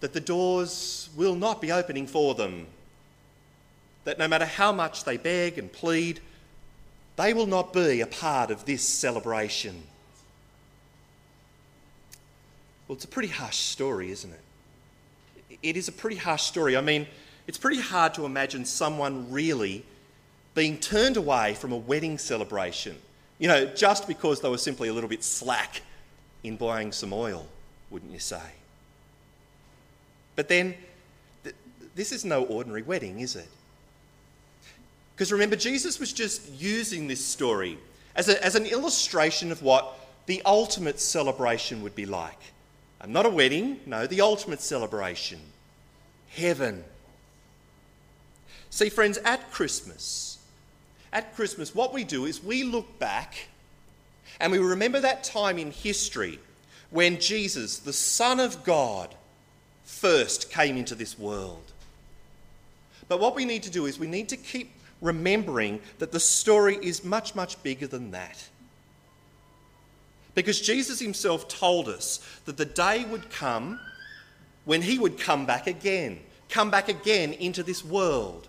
that 0.00 0.12
the 0.12 0.20
doors 0.20 1.08
will 1.16 1.34
not 1.34 1.62
be 1.62 1.72
opening 1.72 2.06
for 2.06 2.34
them. 2.34 2.66
That 4.04 4.18
no 4.18 4.28
matter 4.28 4.44
how 4.44 4.72
much 4.72 5.04
they 5.04 5.16
beg 5.16 5.56
and 5.56 5.72
plead, 5.72 6.20
they 7.16 7.32
will 7.32 7.46
not 7.46 7.72
be 7.72 8.00
a 8.00 8.06
part 8.06 8.50
of 8.50 8.66
this 8.66 8.82
celebration. 8.82 9.84
Well, 12.86 12.96
it's 12.96 13.04
a 13.04 13.08
pretty 13.08 13.28
harsh 13.28 13.56
story, 13.56 14.10
isn't 14.10 14.32
it? 14.32 15.58
It 15.62 15.76
is 15.76 15.88
a 15.88 15.92
pretty 15.92 16.16
harsh 16.16 16.42
story. 16.42 16.76
I 16.76 16.80
mean, 16.80 17.06
it's 17.46 17.58
pretty 17.58 17.80
hard 17.80 18.14
to 18.14 18.24
imagine 18.24 18.64
someone 18.64 19.30
really 19.30 19.84
being 20.54 20.78
turned 20.78 21.16
away 21.16 21.54
from 21.54 21.72
a 21.72 21.76
wedding 21.76 22.18
celebration 22.18 22.96
you 23.38 23.48
know, 23.48 23.66
just 23.66 24.08
because 24.08 24.40
they 24.40 24.48
were 24.48 24.58
simply 24.58 24.88
a 24.88 24.92
little 24.92 25.10
bit 25.10 25.22
slack 25.22 25.82
in 26.42 26.56
buying 26.56 26.92
some 26.92 27.12
oil, 27.12 27.46
wouldn't 27.90 28.12
you 28.12 28.18
say? 28.18 28.40
But 30.36 30.48
then, 30.48 30.74
th- 31.44 31.56
this 31.94 32.12
is 32.12 32.24
no 32.24 32.44
ordinary 32.44 32.82
wedding, 32.82 33.20
is 33.20 33.36
it? 33.36 33.48
Because 35.14 35.32
remember, 35.32 35.56
Jesus 35.56 35.98
was 35.98 36.12
just 36.12 36.50
using 36.52 37.08
this 37.08 37.24
story 37.24 37.78
as, 38.14 38.28
a, 38.28 38.42
as 38.44 38.54
an 38.54 38.66
illustration 38.66 39.50
of 39.52 39.62
what 39.62 39.98
the 40.26 40.42
ultimate 40.44 41.00
celebration 41.00 41.82
would 41.82 41.94
be 41.94 42.06
like. 42.06 42.40
And 43.00 43.12
not 43.12 43.26
a 43.26 43.30
wedding, 43.30 43.80
no, 43.86 44.06
the 44.06 44.22
ultimate 44.22 44.60
celebration 44.60 45.40
heaven. 46.30 46.84
See, 48.76 48.90
friends, 48.90 49.16
at 49.24 49.50
Christmas, 49.52 50.36
at 51.10 51.34
Christmas, 51.34 51.74
what 51.74 51.94
we 51.94 52.04
do 52.04 52.26
is 52.26 52.44
we 52.44 52.62
look 52.62 52.98
back 52.98 53.48
and 54.38 54.52
we 54.52 54.58
remember 54.58 55.00
that 55.00 55.24
time 55.24 55.56
in 55.56 55.70
history 55.70 56.38
when 56.90 57.18
Jesus, 57.18 57.78
the 57.78 57.94
Son 57.94 58.38
of 58.38 58.64
God, 58.64 59.14
first 59.84 60.50
came 60.50 60.76
into 60.76 60.94
this 60.94 61.18
world. 61.18 61.72
But 63.08 63.18
what 63.18 63.34
we 63.34 63.46
need 63.46 63.62
to 63.62 63.70
do 63.70 63.86
is 63.86 63.98
we 63.98 64.08
need 64.08 64.28
to 64.28 64.36
keep 64.36 64.72
remembering 65.00 65.80
that 65.98 66.12
the 66.12 66.20
story 66.20 66.76
is 66.82 67.02
much, 67.02 67.34
much 67.34 67.62
bigger 67.62 67.86
than 67.86 68.10
that. 68.10 68.46
Because 70.34 70.60
Jesus 70.60 71.00
himself 71.00 71.48
told 71.48 71.88
us 71.88 72.18
that 72.44 72.58
the 72.58 72.66
day 72.66 73.06
would 73.06 73.30
come 73.30 73.80
when 74.66 74.82
he 74.82 74.98
would 74.98 75.18
come 75.18 75.46
back 75.46 75.66
again, 75.66 76.20
come 76.50 76.70
back 76.70 76.90
again 76.90 77.32
into 77.32 77.62
this 77.62 77.82
world. 77.82 78.48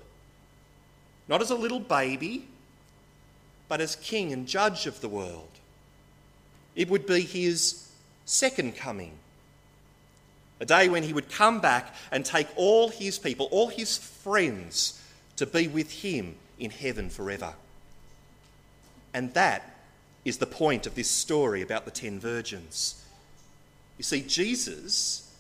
Not 1.28 1.42
as 1.42 1.50
a 1.50 1.56
little 1.56 1.80
baby, 1.80 2.48
but 3.68 3.82
as 3.82 3.96
king 3.98 4.32
and 4.32 4.48
judge 4.48 4.86
of 4.86 5.02
the 5.02 5.10
world. 5.10 5.50
It 6.76 6.90
would 6.90 7.06
be 7.06 7.22
his 7.22 7.90
second 8.26 8.76
coming. 8.76 9.14
A 10.60 10.66
day 10.66 10.90
when 10.90 11.04
he 11.04 11.14
would 11.14 11.30
come 11.30 11.60
back 11.60 11.94
and 12.12 12.26
take 12.26 12.48
all 12.56 12.90
his 12.90 13.20
people, 13.20 13.48
all 13.52 13.68
his 13.68 13.98
friends, 13.98 15.02
to 15.36 15.46
be 15.46 15.68
with 15.68 15.92
him 15.92 16.36
in 16.58 16.72
heaven 16.72 17.10
forever. 17.10 17.54
And 19.14 19.34
that 19.34 19.78
is 20.26 20.38
the 20.38 20.48
point 20.48 20.88
of 20.88 20.96
this 20.96 21.10
story 21.10 21.62
about 21.62 21.86
the 21.86 21.92
ten 21.92 22.20
virgins. 22.20 23.04
You 23.98 24.04
see, 24.04 24.22
Jesus 24.22 25.32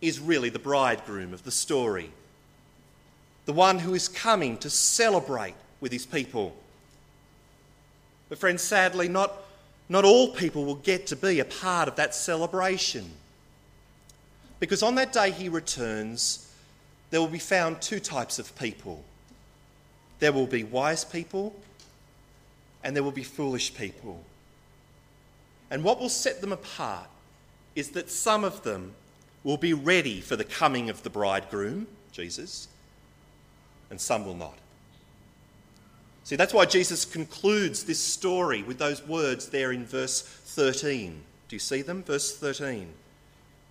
is 0.00 0.20
really 0.20 0.48
the 0.48 0.58
bridegroom 0.58 1.34
of 1.34 1.44
the 1.44 1.50
story 1.50 2.10
the 3.48 3.54
one 3.54 3.78
who 3.78 3.94
is 3.94 4.08
coming 4.08 4.58
to 4.58 4.68
celebrate 4.68 5.54
with 5.80 5.90
his 5.90 6.04
people. 6.04 6.54
But, 8.28 8.36
friends, 8.36 8.60
sadly, 8.60 9.08
not, 9.08 9.32
not 9.88 10.04
all 10.04 10.34
people 10.34 10.66
will 10.66 10.74
get 10.74 11.06
to 11.06 11.16
be 11.16 11.40
a 11.40 11.46
part 11.46 11.88
of 11.88 11.96
that 11.96 12.14
celebration. 12.14 13.10
Because 14.60 14.82
on 14.82 14.96
that 14.96 15.14
day 15.14 15.30
he 15.30 15.48
returns, 15.48 16.52
there 17.08 17.20
will 17.20 17.28
be 17.28 17.38
found 17.38 17.80
two 17.80 18.00
types 18.00 18.38
of 18.38 18.54
people 18.54 19.02
there 20.18 20.32
will 20.32 20.46
be 20.46 20.64
wise 20.64 21.04
people, 21.04 21.56
and 22.84 22.94
there 22.94 23.04
will 23.04 23.12
be 23.12 23.22
foolish 23.22 23.74
people. 23.74 24.22
And 25.70 25.82
what 25.84 26.00
will 26.00 26.10
set 26.10 26.42
them 26.42 26.52
apart 26.52 27.08
is 27.74 27.92
that 27.92 28.10
some 28.10 28.44
of 28.44 28.62
them 28.62 28.92
will 29.42 29.56
be 29.56 29.72
ready 29.72 30.20
for 30.20 30.36
the 30.36 30.44
coming 30.44 30.90
of 30.90 31.02
the 31.02 31.08
bridegroom, 31.08 31.86
Jesus, 32.12 32.68
and 33.90 34.00
some 34.00 34.24
will 34.24 34.34
not. 34.34 34.54
See, 36.24 36.36
that's 36.36 36.52
why 36.52 36.66
Jesus 36.66 37.06
concludes 37.06 37.84
this 37.84 37.98
story 37.98 38.62
with 38.62 38.78
those 38.78 39.02
words 39.06 39.48
there 39.48 39.72
in 39.72 39.86
verse 39.86 40.20
13. 40.20 41.22
Do 41.48 41.56
you 41.56 41.60
see 41.60 41.80
them? 41.80 42.02
Verse 42.02 42.36
13. 42.36 42.86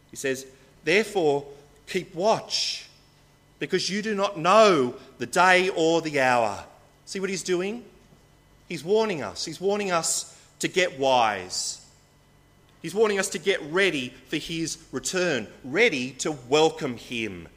He 0.10 0.16
says, 0.16 0.48
Therefore, 0.84 1.46
keep 1.86 2.16
watch, 2.16 2.90
because 3.60 3.90
you 3.90 4.02
do 4.02 4.16
not 4.16 4.40
know 4.40 4.96
the 5.20 5.28
day 5.28 5.70
or 5.70 6.02
the 6.02 6.20
hour. 6.20 6.64
See 7.06 7.20
what 7.20 7.30
he's 7.30 7.44
doing? 7.44 7.84
He's 8.68 8.84
warning 8.84 9.22
us. 9.22 9.46
He's 9.46 9.62
warning 9.62 9.92
us 9.92 10.36
to 10.60 10.68
get 10.68 11.00
wise. 11.00 11.86
He's 12.82 12.96
warning 12.96 13.20
us 13.20 13.30
to 13.30 13.40
get 13.40 13.62
ready 13.72 14.10
for 14.28 14.38
his 14.38 14.78
return, 14.92 15.48
ready 15.64 16.12
to 16.12 16.32
welcome 16.32 16.98
him, 16.98 17.48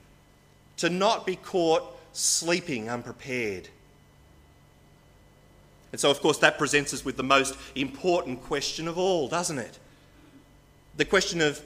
to 0.79 0.91
not 0.91 1.27
be 1.27 1.37
caught 1.37 1.85
sleeping 2.21 2.89
unprepared. 2.89 3.69
And 5.93 6.01
so, 6.01 6.11
of 6.11 6.21
course, 6.21 6.39
that 6.39 6.59
presents 6.59 6.95
us 6.95 7.05
with 7.05 7.17
the 7.17 7.23
most 7.23 7.57
important 7.75 8.43
question 8.43 8.87
of 8.87 8.97
all, 8.97 9.27
doesn't 9.27 9.59
it? 9.59 9.79
The 10.97 11.05
question 11.05 11.41
of 11.41 11.61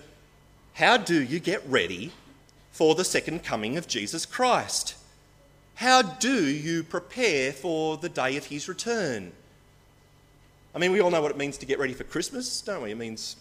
how 0.75 0.97
do 0.97 1.23
you 1.23 1.41
get 1.41 1.63
ready 1.67 2.13
for 2.73 2.95
the 2.95 3.05
second 3.05 3.45
coming 3.45 3.77
of 3.77 3.87
Jesus 3.87 4.25
Christ? 4.25 4.95
How 5.75 6.03
do 6.03 6.45
you 6.47 6.83
prepare 6.83 7.53
for 7.53 7.97
the 7.97 8.09
day 8.09 8.37
of 8.37 8.47
his 8.47 8.69
return? 8.69 9.33
I 10.75 10.79
mean, 10.79 10.91
we 10.91 11.01
all 11.01 11.11
know 11.11 11.21
what 11.21 11.31
it 11.31 11.37
means 11.37 11.59
to 11.59 11.67
get 11.67 11.79
ready 11.79 11.93
for 11.93 12.05
Christmas, 12.05 12.61
don't 12.63 12.83
we? 12.83 12.93
It 12.93 12.97
means 12.97 13.37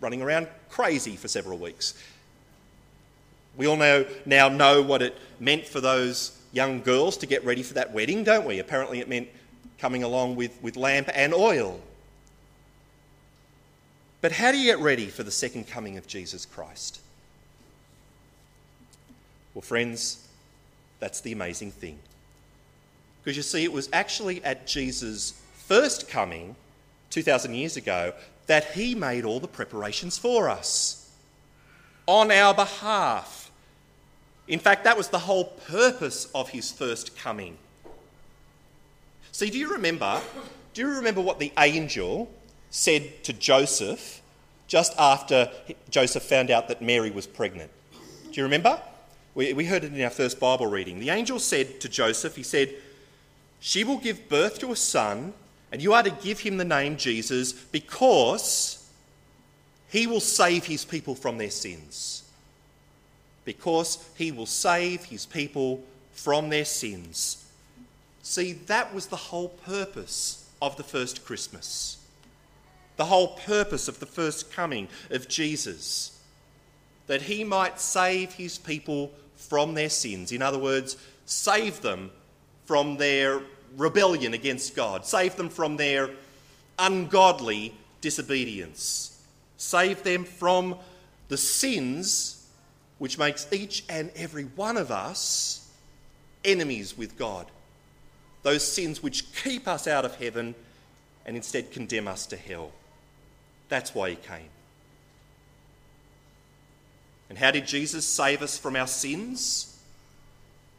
running 0.00 0.22
around 0.22 0.48
crazy 0.68 1.16
for 1.16 1.26
several 1.26 1.58
weeks. 1.58 1.94
We 3.56 3.66
all 3.66 3.76
now 3.76 4.48
know 4.48 4.82
what 4.82 5.02
it 5.02 5.16
meant 5.40 5.66
for 5.66 5.80
those 5.80 6.37
young 6.52 6.80
girls 6.80 7.16
to 7.18 7.26
get 7.26 7.44
ready 7.44 7.62
for 7.62 7.74
that 7.74 7.92
wedding, 7.92 8.24
don't 8.24 8.46
we? 8.46 8.58
Apparently, 8.58 9.00
it 9.00 9.08
meant 9.08 9.28
coming 9.78 10.02
along 10.02 10.36
with, 10.36 10.60
with 10.62 10.76
lamp 10.76 11.08
and 11.14 11.32
oil. 11.32 11.80
But 14.20 14.32
how 14.32 14.50
do 14.50 14.58
you 14.58 14.64
get 14.64 14.80
ready 14.80 15.06
for 15.06 15.22
the 15.22 15.30
second 15.30 15.68
coming 15.68 15.96
of 15.96 16.06
Jesus 16.06 16.44
Christ? 16.44 17.00
Well, 19.54 19.62
friends, 19.62 20.26
that's 20.98 21.20
the 21.20 21.32
amazing 21.32 21.70
thing. 21.70 21.98
Because 23.22 23.36
you 23.36 23.42
see, 23.42 23.64
it 23.64 23.72
was 23.72 23.88
actually 23.92 24.42
at 24.44 24.66
Jesus' 24.66 25.40
first 25.54 26.08
coming, 26.08 26.56
2,000 27.10 27.54
years 27.54 27.76
ago, 27.76 28.12
that 28.46 28.72
he 28.72 28.94
made 28.94 29.24
all 29.24 29.40
the 29.40 29.48
preparations 29.48 30.18
for 30.18 30.48
us 30.48 31.10
on 32.06 32.30
our 32.32 32.54
behalf. 32.54 33.37
In 34.48 34.58
fact, 34.58 34.84
that 34.84 34.96
was 34.96 35.08
the 35.08 35.18
whole 35.18 35.44
purpose 35.44 36.28
of 36.34 36.48
his 36.50 36.72
first 36.72 37.16
coming. 37.16 37.58
See, 39.30 39.50
do 39.50 39.58
you 39.58 39.70
remember? 39.70 40.20
Do 40.72 40.80
you 40.80 40.88
remember 40.88 41.20
what 41.20 41.38
the 41.38 41.52
angel 41.58 42.30
said 42.70 43.22
to 43.24 43.32
Joseph 43.32 44.22
just 44.66 44.94
after 44.98 45.50
Joseph 45.90 46.22
found 46.22 46.50
out 46.50 46.68
that 46.68 46.80
Mary 46.80 47.10
was 47.10 47.26
pregnant? 47.26 47.70
Do 47.92 48.32
you 48.32 48.42
remember? 48.42 48.80
We, 49.34 49.52
we 49.52 49.66
heard 49.66 49.84
it 49.84 49.94
in 49.94 50.02
our 50.02 50.10
first 50.10 50.40
Bible 50.40 50.66
reading. 50.66 50.98
The 50.98 51.10
angel 51.10 51.38
said 51.38 51.80
to 51.80 51.88
Joseph, 51.88 52.34
He 52.34 52.42
said, 52.42 52.74
She 53.60 53.84
will 53.84 53.98
give 53.98 54.28
birth 54.28 54.58
to 54.60 54.72
a 54.72 54.76
son, 54.76 55.34
and 55.70 55.82
you 55.82 55.92
are 55.92 56.02
to 56.02 56.10
give 56.10 56.40
him 56.40 56.56
the 56.56 56.64
name 56.64 56.96
Jesus 56.96 57.52
because 57.52 58.90
he 59.90 60.06
will 60.06 60.20
save 60.20 60.64
his 60.64 60.84
people 60.84 61.14
from 61.14 61.38
their 61.38 61.50
sins. 61.50 62.24
Because 63.48 64.06
he 64.14 64.30
will 64.30 64.44
save 64.44 65.04
his 65.04 65.24
people 65.24 65.82
from 66.12 66.50
their 66.50 66.66
sins. 66.66 67.46
See, 68.22 68.52
that 68.66 68.92
was 68.92 69.06
the 69.06 69.16
whole 69.16 69.48
purpose 69.48 70.46
of 70.60 70.76
the 70.76 70.82
first 70.82 71.24
Christmas. 71.24 71.96
The 72.98 73.06
whole 73.06 73.28
purpose 73.28 73.88
of 73.88 74.00
the 74.00 74.06
first 74.06 74.52
coming 74.52 74.86
of 75.08 75.28
Jesus. 75.28 76.20
That 77.06 77.22
he 77.22 77.42
might 77.42 77.80
save 77.80 78.34
his 78.34 78.58
people 78.58 79.12
from 79.34 79.72
their 79.72 79.88
sins. 79.88 80.30
In 80.30 80.42
other 80.42 80.58
words, 80.58 80.98
save 81.24 81.80
them 81.80 82.10
from 82.66 82.98
their 82.98 83.40
rebellion 83.78 84.34
against 84.34 84.76
God, 84.76 85.06
save 85.06 85.36
them 85.36 85.48
from 85.48 85.78
their 85.78 86.10
ungodly 86.78 87.72
disobedience, 88.02 89.18
save 89.56 90.02
them 90.02 90.26
from 90.26 90.76
the 91.28 91.38
sins 91.38 92.37
which 92.98 93.18
makes 93.18 93.46
each 93.52 93.84
and 93.88 94.10
every 94.16 94.44
one 94.44 94.76
of 94.76 94.90
us 94.90 95.70
enemies 96.44 96.96
with 96.96 97.16
God. 97.16 97.46
Those 98.42 98.64
sins 98.64 99.02
which 99.02 99.32
keep 99.34 99.66
us 99.68 99.86
out 99.86 100.04
of 100.04 100.16
heaven 100.16 100.54
and 101.26 101.36
instead 101.36 101.70
condemn 101.70 102.08
us 102.08 102.26
to 102.26 102.36
hell. 102.36 102.72
That's 103.68 103.94
why 103.94 104.10
he 104.10 104.16
came. 104.16 104.48
And 107.28 107.36
how 107.36 107.50
did 107.50 107.66
Jesus 107.66 108.06
save 108.06 108.42
us 108.42 108.56
from 108.56 108.76
our 108.76 108.86
sins? 108.86 109.78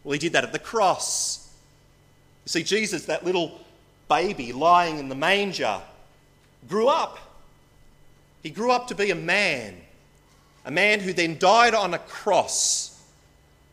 Well, 0.04 0.14
he 0.14 0.20
did 0.20 0.34
that 0.34 0.44
at 0.44 0.52
the 0.52 0.60
cross. 0.60 1.54
You 2.46 2.50
see, 2.50 2.64
Jesus, 2.64 3.06
that 3.06 3.24
little 3.24 3.60
baby 4.08 4.52
lying 4.52 4.98
in 4.98 5.10
the 5.10 5.16
manger, 5.16 5.80
grew 6.68 6.88
up. 6.88 7.20
He 8.42 8.50
grew 8.50 8.72
up 8.72 8.88
to 8.88 8.96
be 8.96 9.12
a 9.12 9.16
man, 9.16 9.76
a 10.66 10.72
man 10.72 11.00
who 11.00 11.14
then 11.14 11.38
died 11.38 11.74
on 11.74 11.94
a 11.94 12.00
cross. 12.00 13.02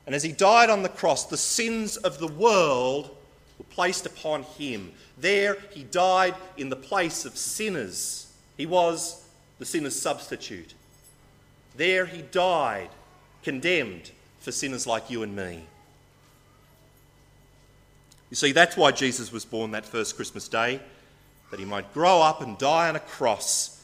And 0.07 0.15
as 0.15 0.23
he 0.23 0.33
died 0.33 0.71
on 0.71 0.83
the 0.83 0.89
cross, 0.89 1.27
the 1.27 1.37
sins 1.37 1.97
of 1.97 2.19
the 2.19 2.29
world 2.29 3.17
were 3.59 3.65
placed 3.65 4.07
upon 4.07 4.43
him. 4.43 4.93
There, 5.19 5.57
he 5.71 5.83
died 5.83 6.35
in 6.57 6.69
the 6.69 6.77
place 6.77 7.25
of 7.25 7.37
sinners. 7.37 8.33
He 8.57 8.67
was 8.67 9.25
the 9.59 9.65
sinner's 9.65 10.01
substitute. 10.01 10.75
There, 11.77 12.07
he 12.07 12.23
died, 12.23 12.91
condemned 13.43 14.11
for 14.41 14.53
sinners 14.53 14.87
like 14.87 15.11
you 15.11 15.23
and 15.23 15.35
me. 15.35 15.65
You 18.31 18.37
see, 18.37 18.53
that's 18.53 18.77
why 18.77 18.93
Jesus 18.93 19.33
was 19.33 19.45
born 19.45 19.71
that 19.73 19.85
first 19.85 20.17
Christmas 20.17 20.49
day, 20.49 20.81
that 21.51 21.61
he 21.61 21.67
might 21.67 21.93
grow 21.95 22.21
up 22.21 22.41
and 22.41 22.59
die 22.59 22.89
on 22.89 22.97
a 22.97 23.01
cross, 23.01 23.76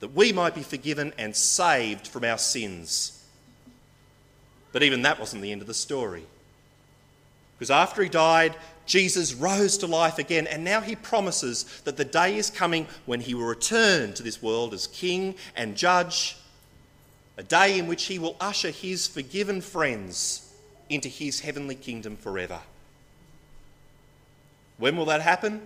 that 0.00 0.14
we 0.14 0.32
might 0.32 0.54
be 0.54 0.62
forgiven 0.62 1.12
and 1.18 1.36
saved 1.36 2.06
from 2.08 2.24
our 2.24 2.38
sins. 2.38 3.22
But 4.72 4.82
even 4.82 5.02
that 5.02 5.20
wasn't 5.20 5.42
the 5.42 5.52
end 5.52 5.60
of 5.60 5.66
the 5.66 5.74
story. 5.74 6.24
Because 7.58 7.70
after 7.70 8.02
he 8.02 8.08
died, 8.08 8.56
Jesus 8.86 9.34
rose 9.34 9.78
to 9.78 9.86
life 9.86 10.18
again, 10.18 10.46
and 10.46 10.64
now 10.64 10.80
he 10.80 10.96
promises 10.96 11.64
that 11.84 11.96
the 11.96 12.04
day 12.04 12.36
is 12.36 12.50
coming 12.50 12.86
when 13.04 13.20
he 13.20 13.34
will 13.34 13.44
return 13.44 14.14
to 14.14 14.22
this 14.22 14.42
world 14.42 14.72
as 14.72 14.86
king 14.86 15.34
and 15.54 15.76
judge, 15.76 16.36
a 17.36 17.42
day 17.42 17.78
in 17.78 17.86
which 17.86 18.04
he 18.04 18.18
will 18.18 18.36
usher 18.40 18.70
his 18.70 19.06
forgiven 19.06 19.60
friends 19.60 20.52
into 20.88 21.08
his 21.08 21.40
heavenly 21.40 21.74
kingdom 21.74 22.16
forever. 22.16 22.60
When 24.78 24.96
will 24.96 25.04
that 25.04 25.20
happen? 25.20 25.60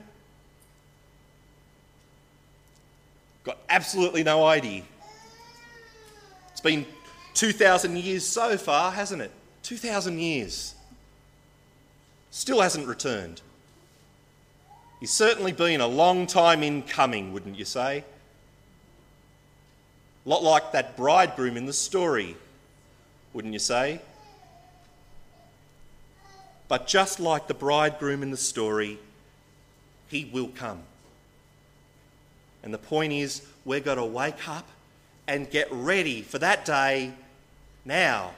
Got 3.44 3.58
absolutely 3.68 4.22
no 4.22 4.44
idea. 4.44 4.82
It's 6.52 6.60
been 6.60 6.86
2,000 7.34 7.96
years 7.98 8.26
so 8.26 8.56
far, 8.56 8.90
hasn't 8.90 9.20
it? 9.20 9.30
2,000 9.62 10.18
years. 10.18 10.74
Still 12.30 12.60
hasn't 12.60 12.86
returned. 12.86 13.42
He's 15.00 15.10
certainly 15.10 15.52
been 15.52 15.80
a 15.80 15.86
long 15.86 16.26
time 16.26 16.62
in 16.62 16.82
coming, 16.82 17.32
wouldn't 17.32 17.58
you 17.58 17.66
say? 17.66 18.04
A 20.24 20.28
lot 20.28 20.42
like 20.42 20.72
that 20.72 20.96
bridegroom 20.96 21.58
in 21.58 21.66
the 21.66 21.72
story, 21.74 22.36
wouldn't 23.34 23.52
you 23.52 23.58
say? 23.58 24.00
But 26.68 26.86
just 26.86 27.20
like 27.20 27.46
the 27.46 27.54
bridegroom 27.54 28.22
in 28.22 28.30
the 28.30 28.38
story, 28.38 28.98
he 30.08 30.24
will 30.24 30.48
come. 30.48 30.82
And 32.64 32.74
the 32.74 32.78
point 32.78 33.12
is, 33.12 33.46
we've 33.64 33.84
got 33.84 33.96
to 33.96 34.04
wake 34.04 34.48
up 34.48 34.66
and 35.28 35.48
get 35.48 35.68
ready 35.70 36.22
for 36.22 36.38
that 36.38 36.64
day 36.64 37.12
now. 37.84 38.32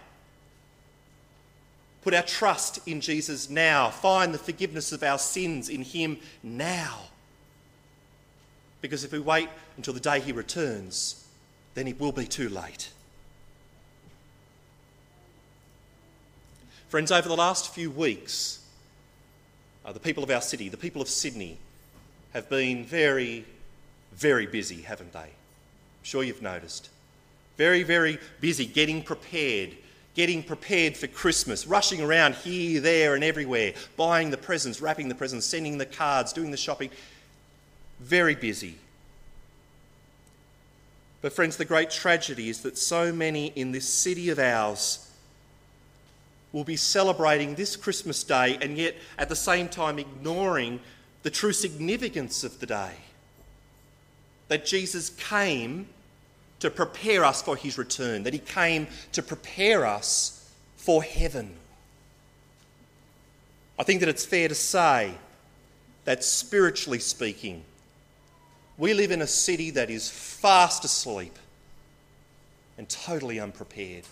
Put 2.03 2.13
our 2.13 2.23
trust 2.23 2.87
in 2.87 3.01
Jesus 3.01 3.49
now. 3.49 3.91
Find 3.91 4.35
the 4.35 4.39
forgiveness 4.39 4.93
of 4.93 5.03
our 5.03 5.19
sins 5.19 5.69
in 5.69 5.83
Him 5.83 6.19
now. 6.43 7.05
Because 8.81 9.05
if 9.05 9.13
we 9.13 9.21
wait 9.21 9.49
until 9.77 9.95
the 9.95 10.01
day 10.01 10.21
He 10.21 10.33
returns, 10.33 11.25
then 11.75 11.87
it 11.87 11.99
will 11.99 12.13
be 12.13 12.27
too 12.27 12.49
late. 12.49 12.91
Friends, 16.89 17.11
over 17.11 17.29
the 17.29 17.37
last 17.37 17.75
few 17.75 17.91
weeks, 17.91 18.61
uh, 19.85 19.93
the 19.93 20.01
people 20.01 20.23
of 20.23 20.31
our 20.31 20.41
city, 20.41 20.69
the 20.69 20.77
people 20.77 21.03
of 21.03 21.09
Sydney, 21.09 21.59
have 22.33 22.49
been 22.49 22.85
very, 22.85 23.45
very 24.17 24.47
busy, 24.47 24.83
haven't 24.83 25.13
they? 25.13 25.19
I'm 25.19 26.03
sure 26.03 26.23
you've 26.23 26.43
noticed. 26.43 26.89
Very, 27.57 27.83
very 27.83 28.19
busy 28.41 28.67
getting 28.67 29.03
prepared, 29.03 29.71
getting 30.15 30.43
prepared 30.43 30.97
for 30.97 31.07
Christmas, 31.07 31.67
rushing 31.67 32.01
around 32.01 32.35
here, 32.35 32.81
there, 32.81 33.15
and 33.15 33.23
everywhere, 33.23 33.75
buying 33.97 34.31
the 34.31 34.37
presents, 34.37 34.81
wrapping 34.81 35.09
the 35.09 35.15
presents, 35.15 35.47
sending 35.47 35.79
the 35.79 35.87
cards, 35.87 36.33
doing 36.33 36.51
the 36.51 36.57
shopping. 36.57 36.91
Very 38.01 38.35
busy. 38.35 38.77
But, 41.23 41.33
friends, 41.33 41.57
the 41.57 41.65
great 41.65 41.91
tragedy 41.91 42.49
is 42.49 42.61
that 42.61 42.79
so 42.79 43.13
many 43.13 43.47
in 43.49 43.73
this 43.73 43.89
city 43.89 44.29
of 44.29 44.39
ours 44.39 45.11
will 46.53 46.65
be 46.65 46.77
celebrating 46.77 47.55
this 47.55 47.77
Christmas 47.77 48.23
day 48.23 48.57
and 48.63 48.79
yet 48.79 48.95
at 49.19 49.29
the 49.29 49.37
same 49.37 49.69
time 49.69 49.99
ignoring 49.99 50.81
the 51.23 51.31
true 51.31 51.53
significance 51.53 52.45
of 52.45 52.61
the 52.61 52.67
day. 52.67 52.93
That 54.49 54.65
Jesus 54.65 55.11
came 55.11 55.89
to 56.61 56.71
prepare 56.71 57.25
us 57.25 57.43
for 57.43 57.57
his 57.57 57.77
return, 57.77 58.23
that 58.23 58.33
he 58.33 58.39
came 58.39 58.87
to 59.13 59.23
prepare 59.23 59.85
us 59.85 60.51
for 60.77 61.03
heaven. 61.03 61.55
I 63.79 63.83
think 63.83 64.01
that 64.01 64.09
it's 64.09 64.25
fair 64.25 64.49
to 64.49 64.55
say 64.55 65.13
that 66.05 66.25
spiritually 66.25 66.99
speaking, 66.99 67.63
we 68.79 68.95
live 68.95 69.11
in 69.11 69.23
a 69.23 69.27
city 69.27 69.71
that 69.73 69.91
is 69.91 70.11
fast 70.11 70.85
asleep 70.85 71.39
and 72.79 72.89
totally 72.89 73.41
unprepared. 73.41 74.05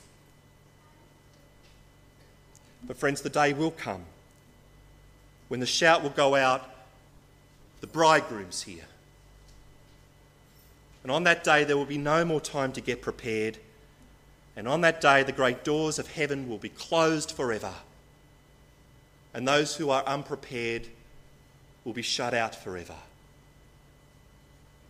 But, 2.87 2.97
friends, 2.97 3.23
the 3.23 3.31
day 3.31 3.53
will 3.53 3.71
come 3.71 4.05
when 5.49 5.61
the 5.61 5.67
shout 5.67 6.03
will 6.03 6.11
go 6.11 6.35
out, 6.35 6.69
The 7.81 7.87
bridegroom's 7.87 8.63
here. 8.63 8.87
And 11.05 11.13
on 11.13 11.23
that 11.25 11.45
day, 11.45 11.63
there 11.63 11.77
will 11.77 11.85
be 11.85 11.99
no 11.99 12.25
more 12.25 12.41
time 12.41 12.73
to 12.73 12.81
get 12.81 13.01
prepared. 13.01 13.59
And 14.57 14.67
on 14.67 14.81
that 14.81 15.01
day, 15.01 15.23
the 15.23 15.33
great 15.33 15.63
doors 15.63 16.01
of 16.01 16.11
heaven 16.11 16.49
will 16.49 16.59
be 16.59 16.71
closed 16.71 17.31
forever. 17.31 17.75
and 19.35 19.49
those 19.49 19.75
who 19.75 19.91
are 19.91 20.05
unprepared 20.05 20.87
will 21.85 21.93
be 21.93 22.03
shut 22.03 22.33
out 22.33 22.55
forever. 22.55 22.95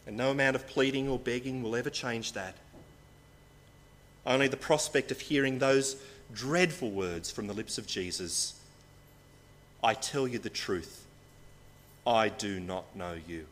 And 0.06 0.18
no 0.18 0.30
amount 0.30 0.54
of 0.54 0.66
pleading 0.66 1.08
or 1.08 1.18
begging 1.18 1.62
will 1.62 1.74
ever 1.74 1.88
change 1.88 2.32
that. 2.32 2.54
Only 4.26 4.48
the 4.48 4.58
prospect 4.58 5.10
of 5.10 5.20
hearing 5.20 5.58
those 5.58 5.96
dreadful 6.32 6.90
words 6.90 7.30
from 7.30 7.46
the 7.46 7.54
lips 7.54 7.78
of 7.78 7.86
Jesus 7.86 8.54
I 9.82 9.92
tell 9.92 10.26
you 10.26 10.38
the 10.38 10.48
truth, 10.48 11.04
I 12.06 12.30
do 12.30 12.58
not 12.58 12.96
know 12.96 13.16
you. 13.26 13.46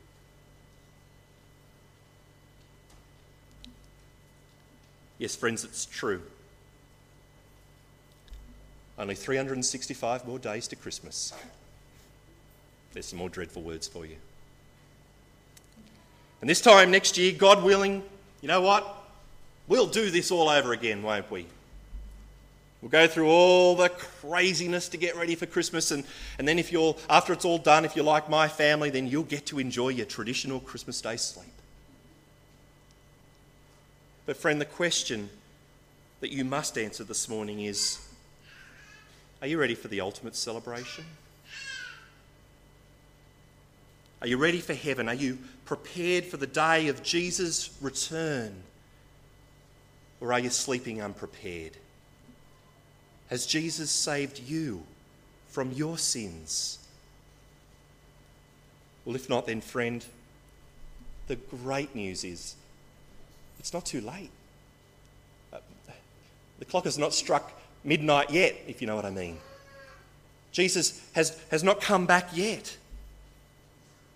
Yes, 5.22 5.36
friends, 5.36 5.62
it's 5.62 5.86
true. 5.86 6.20
Only 8.98 9.14
365 9.14 10.26
more 10.26 10.40
days 10.40 10.66
to 10.66 10.74
Christmas. 10.74 11.32
There's 12.92 13.06
some 13.06 13.20
more 13.20 13.28
dreadful 13.28 13.62
words 13.62 13.86
for 13.86 14.04
you. 14.04 14.16
And 16.40 16.50
this 16.50 16.60
time 16.60 16.90
next 16.90 17.16
year, 17.18 17.30
God 17.38 17.62
willing, 17.62 18.02
you 18.40 18.48
know 18.48 18.62
what? 18.62 18.84
We'll 19.68 19.86
do 19.86 20.10
this 20.10 20.32
all 20.32 20.48
over 20.48 20.72
again, 20.72 21.04
won't 21.04 21.30
we? 21.30 21.46
We'll 22.80 22.90
go 22.90 23.06
through 23.06 23.28
all 23.28 23.76
the 23.76 23.90
craziness 23.90 24.88
to 24.88 24.96
get 24.96 25.14
ready 25.14 25.36
for 25.36 25.46
Christmas, 25.46 25.92
and, 25.92 26.02
and 26.40 26.48
then 26.48 26.58
if 26.58 26.72
you're 26.72 26.96
after 27.08 27.32
it's 27.32 27.44
all 27.44 27.58
done, 27.58 27.84
if 27.84 27.94
you're 27.94 28.04
like 28.04 28.28
my 28.28 28.48
family, 28.48 28.90
then 28.90 29.06
you'll 29.06 29.22
get 29.22 29.46
to 29.46 29.60
enjoy 29.60 29.90
your 29.90 30.06
traditional 30.06 30.58
Christmas 30.58 31.00
Day 31.00 31.14
sleep. 31.14 31.46
But 34.24 34.36
friend, 34.36 34.60
the 34.60 34.66
question 34.66 35.30
that 36.20 36.30
you 36.30 36.44
must 36.44 36.78
answer 36.78 37.02
this 37.04 37.28
morning 37.28 37.60
is 37.60 37.98
are 39.40 39.48
you 39.48 39.58
ready 39.58 39.74
for 39.74 39.88
the 39.88 40.00
ultimate 40.00 40.36
celebration? 40.36 41.04
Are 44.20 44.28
you 44.28 44.36
ready 44.36 44.60
for 44.60 44.72
heaven? 44.72 45.08
Are 45.08 45.14
you 45.14 45.38
prepared 45.64 46.24
for 46.24 46.36
the 46.36 46.46
day 46.46 46.86
of 46.86 47.02
Jesus' 47.02 47.70
return? 47.80 48.54
Or 50.20 50.32
are 50.32 50.38
you 50.38 50.50
sleeping 50.50 51.02
unprepared? 51.02 51.72
Has 53.30 53.46
Jesus 53.46 53.90
saved 53.90 54.38
you 54.38 54.84
from 55.48 55.72
your 55.72 55.98
sins? 55.98 56.78
Well, 59.04 59.16
if 59.16 59.28
not, 59.28 59.46
then, 59.46 59.60
friend, 59.60 60.04
the 61.26 61.34
great 61.34 61.96
news 61.96 62.22
is 62.22 62.54
it's 63.62 63.72
not 63.72 63.86
too 63.86 64.00
late. 64.00 64.30
Uh, 65.52 65.58
the 66.58 66.64
clock 66.64 66.82
has 66.82 66.98
not 66.98 67.14
struck 67.14 67.52
midnight 67.84 68.28
yet, 68.28 68.56
if 68.66 68.80
you 68.80 68.88
know 68.88 68.96
what 68.96 69.04
I 69.04 69.10
mean. 69.10 69.38
Jesus 70.50 71.00
has, 71.12 71.40
has 71.52 71.62
not 71.62 71.80
come 71.80 72.04
back 72.04 72.30
yet, 72.34 72.76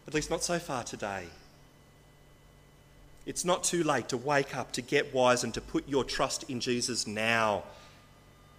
at 0.08 0.14
least 0.14 0.30
not 0.30 0.42
so 0.42 0.58
far 0.58 0.82
today. 0.82 1.26
It's 3.24 3.44
not 3.44 3.62
too 3.62 3.84
late 3.84 4.08
to 4.08 4.16
wake 4.16 4.56
up, 4.56 4.72
to 4.72 4.82
get 4.82 5.14
wise, 5.14 5.44
and 5.44 5.54
to 5.54 5.60
put 5.60 5.88
your 5.88 6.02
trust 6.02 6.50
in 6.50 6.58
Jesus 6.58 7.06
now, 7.06 7.62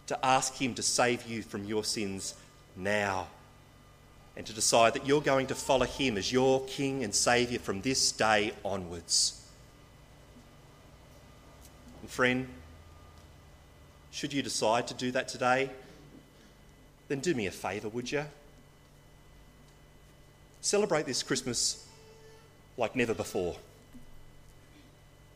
to 0.07 0.25
ask 0.25 0.55
Him 0.55 0.73
to 0.75 0.83
save 0.83 1.27
you 1.27 1.41
from 1.41 1.65
your 1.65 1.83
sins 1.83 2.33
now, 2.77 3.27
and 4.37 4.45
to 4.45 4.53
decide 4.53 4.93
that 4.93 5.05
you're 5.05 5.19
going 5.19 5.47
to 5.47 5.55
follow 5.55 5.85
Him 5.85 6.15
as 6.17 6.31
your 6.31 6.63
King 6.65 7.03
and 7.03 7.13
Saviour 7.13 7.59
from 7.59 7.81
this 7.81 8.13
day 8.13 8.53
onwards. 8.63 9.46
And 12.01 12.09
friend, 12.09 12.47
should 14.11 14.33
you 14.33 14.41
decide 14.41 14.87
to 14.87 14.93
do 14.93 15.11
that 15.11 15.27
today, 15.27 15.69
then 17.07 17.19
do 17.19 17.33
me 17.33 17.47
a 17.47 17.51
favour, 17.51 17.89
would 17.89 18.11
you? 18.11 18.25
Celebrate 20.61 21.05
this 21.05 21.23
Christmas 21.23 21.87
like 22.77 22.95
never 22.95 23.13
before. 23.13 23.55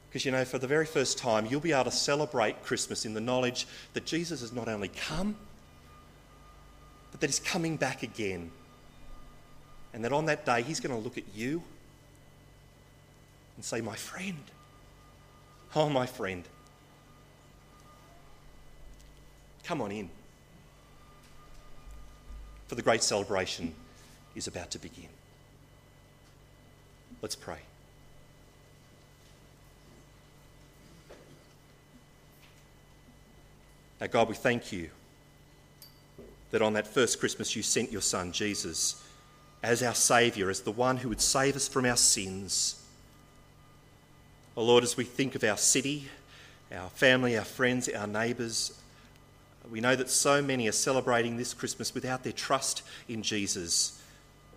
Because 0.10 0.26
you 0.26 0.32
know, 0.32 0.44
for 0.44 0.58
the 0.58 0.68
very 0.68 0.86
first 0.86 1.18
time, 1.18 1.46
you'll 1.46 1.62
be 1.62 1.72
able 1.72 1.86
to 1.86 1.92
celebrate 1.92 2.64
Christmas 2.64 3.06
in 3.06 3.14
the 3.14 3.22
knowledge 3.22 3.66
that 3.94 4.06
Jesus 4.06 4.42
has 4.42 4.52
not 4.52 4.68
only 4.68 4.90
come, 4.90 5.38
but 7.12 7.22
that 7.22 7.28
he's 7.28 7.40
coming 7.40 7.78
back 7.78 8.04
again. 8.04 8.52
And 9.94 10.04
that 10.04 10.12
on 10.12 10.26
that 10.26 10.46
day, 10.46 10.64
he's 10.64 10.80
going 10.82 10.96
to 10.96 11.02
look 11.02 11.18
at 11.18 11.24
you 11.34 11.64
and 13.56 13.64
say, 13.64 13.80
My 13.80 13.96
friend, 13.96 14.44
oh, 15.76 15.90
my 15.90 16.06
friend, 16.06 16.44
come 19.72 19.80
on 19.80 19.92
in. 19.94 20.10
For 22.68 22.76
the 22.76 22.82
great 22.82 23.02
celebration 23.02 23.74
is 24.36 24.46
about 24.48 24.70
to 24.72 24.80
begin. 24.80 25.08
Let's 27.22 27.38
pray. 27.38 27.60
Now, 34.02 34.08
God, 34.08 34.28
we 34.28 34.36
thank 34.36 34.74
you 34.74 34.90
that 36.50 36.62
on 36.62 36.74
that 36.74 36.86
first 36.86 37.22
Christmas 37.22 37.56
you 37.56 37.64
sent 37.64 37.94
your 37.94 38.02
Son, 38.02 38.34
Jesus, 38.34 39.02
as 39.64 39.82
our 39.82 39.96
Saviour, 39.96 40.50
as 40.50 40.60
the 40.60 40.72
one 40.72 40.98
who 40.98 41.08
would 41.08 41.22
save 41.22 41.56
us 41.56 41.70
from 41.70 41.86
our 41.86 41.96
sins. 41.96 42.86
Oh 44.58 44.66
Lord, 44.66 44.84
as 44.84 44.98
we 44.98 45.06
think 45.06 45.34
of 45.36 45.46
our 45.46 45.56
city, 45.56 46.10
our 46.76 46.90
family, 46.90 47.38
our 47.38 47.46
friends, 47.46 47.88
our 47.88 48.08
neighbours, 48.08 48.78
we 49.70 49.80
know 49.80 49.96
that 49.96 50.10
so 50.10 50.42
many 50.42 50.68
are 50.68 50.74
celebrating 50.74 51.38
this 51.38 51.54
Christmas 51.54 51.94
without 51.94 52.24
their 52.24 52.34
trust 52.34 52.82
in 53.08 53.22
Jesus, 53.22 54.02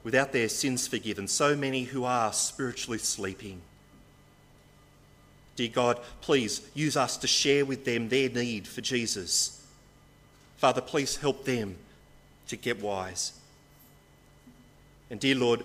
without 0.02 0.32
their 0.32 0.48
sins 0.48 0.86
forgiven, 0.86 1.28
so 1.28 1.54
many 1.56 1.84
who 1.84 2.04
are 2.04 2.32
spiritually 2.32 2.98
sleeping. 2.98 3.60
Dear 5.56 5.68
God, 5.68 6.00
please 6.20 6.66
use 6.74 6.96
us 6.96 7.16
to 7.18 7.26
share 7.26 7.64
with 7.64 7.84
them 7.84 8.08
their 8.08 8.28
need 8.28 8.66
for 8.66 8.80
Jesus. 8.80 9.64
Father, 10.56 10.80
please 10.80 11.16
help 11.16 11.44
them 11.44 11.76
to 12.48 12.56
get 12.56 12.82
wise. 12.82 13.32
And 15.10 15.20
dear 15.20 15.36
Lord, 15.36 15.64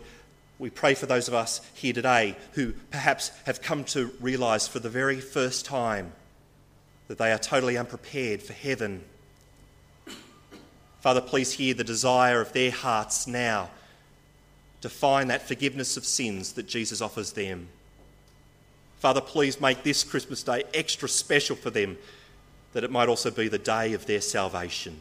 we 0.59 0.69
pray 0.69 0.93
for 0.93 1.05
those 1.05 1.27
of 1.27 1.33
us 1.33 1.61
here 1.73 1.93
today 1.93 2.35
who 2.51 2.73
perhaps 2.91 3.31
have 3.45 3.61
come 3.61 3.83
to 3.85 4.11
realise 4.19 4.67
for 4.67 4.79
the 4.79 4.89
very 4.89 5.21
first 5.21 5.65
time 5.65 6.11
that 7.07 7.17
they 7.17 7.31
are 7.31 7.39
totally 7.39 7.77
unprepared 7.77 8.43
for 8.43 8.53
heaven. 8.53 9.03
Father, 11.01 11.21
please 11.21 11.53
hear 11.53 11.73
the 11.73 11.83
desire 11.83 12.41
of 12.41 12.51
their 12.53 12.71
hearts 12.71 13.25
now 13.25 13.69
to 14.81 14.89
find 14.89 15.29
that 15.29 15.47
forgiveness 15.47 15.97
of 15.97 16.05
sins 16.05 16.53
that 16.53 16.67
Jesus 16.67 17.01
offers 17.01 17.33
them. 17.33 17.67
Father, 18.99 19.21
please 19.21 19.61
make 19.61 19.83
this 19.83 20.03
Christmas 20.03 20.43
day 20.43 20.63
extra 20.73 21.07
special 21.07 21.55
for 21.55 21.69
them, 21.69 21.97
that 22.73 22.83
it 22.83 22.91
might 22.91 23.09
also 23.09 23.31
be 23.31 23.47
the 23.47 23.57
day 23.57 23.93
of 23.93 24.05
their 24.05 24.21
salvation. 24.21 24.99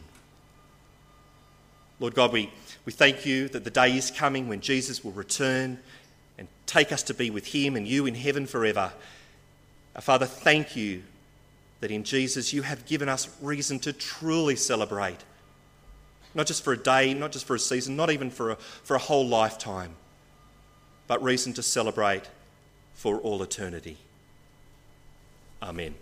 Lord 1.99 2.15
God, 2.15 2.31
we, 2.31 2.49
we 2.85 2.93
thank 2.93 3.25
you 3.25 3.49
that 3.49 3.65
the 3.65 3.69
day 3.69 3.95
is 3.97 4.09
coming 4.09 4.47
when 4.47 4.61
Jesus 4.61 5.03
will 5.03 5.11
return 5.11 5.79
and 6.37 6.47
take 6.65 6.93
us 6.93 7.03
to 7.03 7.13
be 7.13 7.29
with 7.29 7.47
him 7.47 7.75
and 7.75 7.85
you 7.85 8.05
in 8.05 8.15
heaven 8.15 8.45
forever. 8.45 8.93
Our 9.95 10.01
Father, 10.01 10.25
thank 10.25 10.77
you 10.77 11.03
that 11.81 11.91
in 11.91 12.05
Jesus 12.05 12.53
you 12.53 12.61
have 12.61 12.85
given 12.85 13.09
us 13.09 13.27
reason 13.41 13.79
to 13.79 13.91
truly 13.91 14.55
celebrate. 14.55 15.17
Not 16.35 16.45
just 16.45 16.63
for 16.63 16.73
a 16.73 16.77
day, 16.77 17.13
not 17.13 17.31
just 17.31 17.45
for 17.45 17.55
a 17.55 17.59
season, 17.59 17.95
not 17.95 18.11
even 18.11 18.29
for 18.29 18.51
a, 18.51 18.55
for 18.55 18.95
a 18.95 18.99
whole 18.99 19.27
lifetime, 19.27 19.95
but 21.07 21.23
reason 21.23 21.53
to 21.53 21.63
celebrate 21.63 22.23
for 22.93 23.17
all 23.19 23.41
eternity. 23.41 23.97
Amen. 25.61 25.95